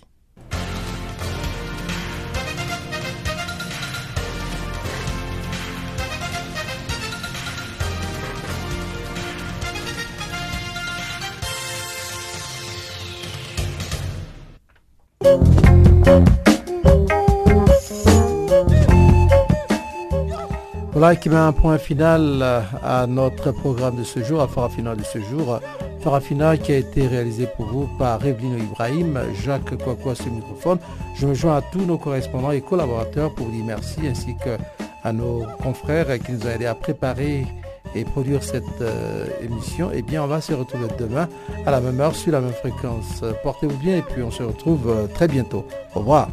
[21.05, 22.43] Voilà qui met un point final
[22.83, 25.59] à notre programme de ce jour, à Farafina de ce jour.
[25.99, 30.79] Farafina qui a été réalisé pour vous par Revlino Ibrahim, Jacques sur le microphone.
[31.15, 35.45] Je me joins à tous nos correspondants et collaborateurs pour dire merci ainsi qu'à nos
[35.61, 37.45] confrères qui nous ont aidés à préparer
[37.93, 39.91] et produire cette euh, émission.
[39.93, 41.29] Eh bien, on va se retrouver demain
[41.67, 43.21] à la même heure sur la même fréquence.
[43.43, 45.67] Portez-vous bien et puis on se retrouve euh, très bientôt.
[45.93, 46.29] Au revoir.